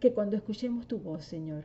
Que 0.00 0.12
cuando 0.12 0.36
escuchemos 0.36 0.86
tu 0.86 0.98
voz, 0.98 1.24
Señor, 1.24 1.64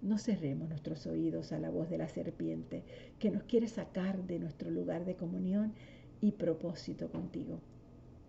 no 0.00 0.16
cerremos 0.16 0.68
nuestros 0.68 1.06
oídos 1.06 1.52
a 1.52 1.58
la 1.58 1.70
voz 1.70 1.90
de 1.90 1.98
la 1.98 2.08
serpiente 2.08 2.84
que 3.18 3.30
nos 3.30 3.42
quiere 3.42 3.68
sacar 3.68 4.26
de 4.26 4.38
nuestro 4.38 4.70
lugar 4.70 5.04
de 5.04 5.16
comunión 5.16 5.74
y 6.20 6.32
propósito 6.32 7.10
contigo. 7.10 7.60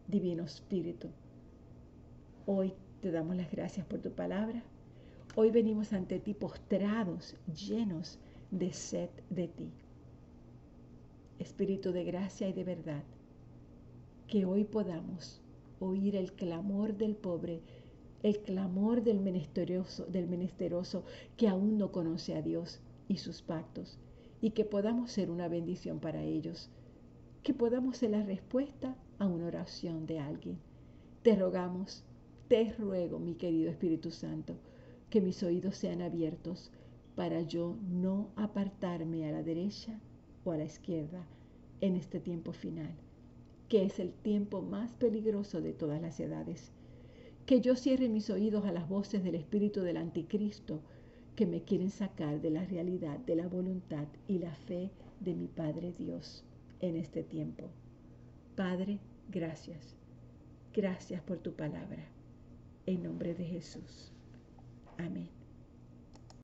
Divino 0.07 0.43
Espíritu, 0.43 1.09
hoy 2.45 2.73
te 3.01 3.11
damos 3.11 3.35
las 3.35 3.51
gracias 3.51 3.85
por 3.85 3.99
tu 3.99 4.11
palabra 4.11 4.63
Hoy 5.33 5.49
venimos 5.49 5.93
ante 5.93 6.19
ti 6.19 6.33
postrados, 6.33 7.37
llenos 7.47 8.19
de 8.51 8.73
sed 8.73 9.09
de 9.29 9.47
ti. 9.47 9.71
Espíritu 11.39 11.93
de 11.93 12.03
gracia 12.03 12.49
y 12.49 12.53
de 12.53 12.65
verdad, 12.65 13.03
que 14.27 14.43
hoy 14.43 14.65
podamos 14.65 15.39
oír 15.79 16.17
el 16.17 16.33
clamor 16.33 16.97
del 16.97 17.15
pobre, 17.15 17.61
el 18.23 18.39
clamor 18.39 19.03
del 19.03 19.21
menesteroso, 19.21 20.05
del 20.05 20.27
menesteroso 20.27 21.05
que 21.37 21.47
aún 21.47 21.77
no 21.77 21.93
conoce 21.93 22.35
a 22.35 22.41
Dios 22.41 22.81
y 23.07 23.15
sus 23.15 23.41
pactos, 23.41 23.97
y 24.41 24.49
que 24.49 24.65
podamos 24.65 25.11
ser 25.13 25.31
una 25.31 25.47
bendición 25.47 26.01
para 26.01 26.23
ellos, 26.23 26.69
que 27.41 27.53
podamos 27.53 27.95
ser 27.95 28.09
la 28.09 28.23
respuesta 28.23 28.97
a 29.17 29.27
una 29.27 29.45
oración 29.45 30.05
de 30.07 30.19
alguien. 30.19 30.57
Te 31.23 31.37
rogamos, 31.37 32.03
te 32.49 32.73
ruego, 32.73 33.17
mi 33.17 33.35
querido 33.35 33.71
Espíritu 33.71 34.11
Santo, 34.11 34.57
que 35.11 35.21
mis 35.21 35.43
oídos 35.43 35.75
sean 35.75 36.01
abiertos 36.01 36.71
para 37.15 37.41
yo 37.41 37.77
no 37.89 38.31
apartarme 38.37 39.27
a 39.27 39.31
la 39.31 39.43
derecha 39.43 39.99
o 40.45 40.51
a 40.51 40.57
la 40.57 40.63
izquierda 40.63 41.27
en 41.81 41.97
este 41.97 42.19
tiempo 42.19 42.53
final, 42.53 42.95
que 43.67 43.83
es 43.83 43.99
el 43.99 44.13
tiempo 44.13 44.61
más 44.61 44.95
peligroso 44.95 45.61
de 45.61 45.73
todas 45.73 46.01
las 46.01 46.19
edades. 46.19 46.71
Que 47.45 47.59
yo 47.59 47.75
cierre 47.75 48.07
mis 48.07 48.29
oídos 48.29 48.65
a 48.65 48.71
las 48.71 48.87
voces 48.87 49.23
del 49.23 49.35
espíritu 49.35 49.81
del 49.81 49.97
anticristo 49.97 50.79
que 51.35 51.45
me 51.45 51.63
quieren 51.63 51.89
sacar 51.89 52.39
de 52.39 52.49
la 52.49 52.63
realidad, 52.65 53.19
de 53.19 53.35
la 53.35 53.47
voluntad 53.47 54.07
y 54.27 54.39
la 54.39 54.55
fe 54.55 54.91
de 55.19 55.35
mi 55.35 55.47
Padre 55.47 55.93
Dios 55.97 56.45
en 56.79 56.95
este 56.95 57.21
tiempo. 57.21 57.69
Padre, 58.55 58.99
gracias. 59.29 59.97
Gracias 60.73 61.21
por 61.21 61.39
tu 61.39 61.53
palabra. 61.53 62.07
En 62.85 63.03
nombre 63.03 63.33
de 63.33 63.43
Jesús. 63.43 64.13
Amén. 65.05 65.40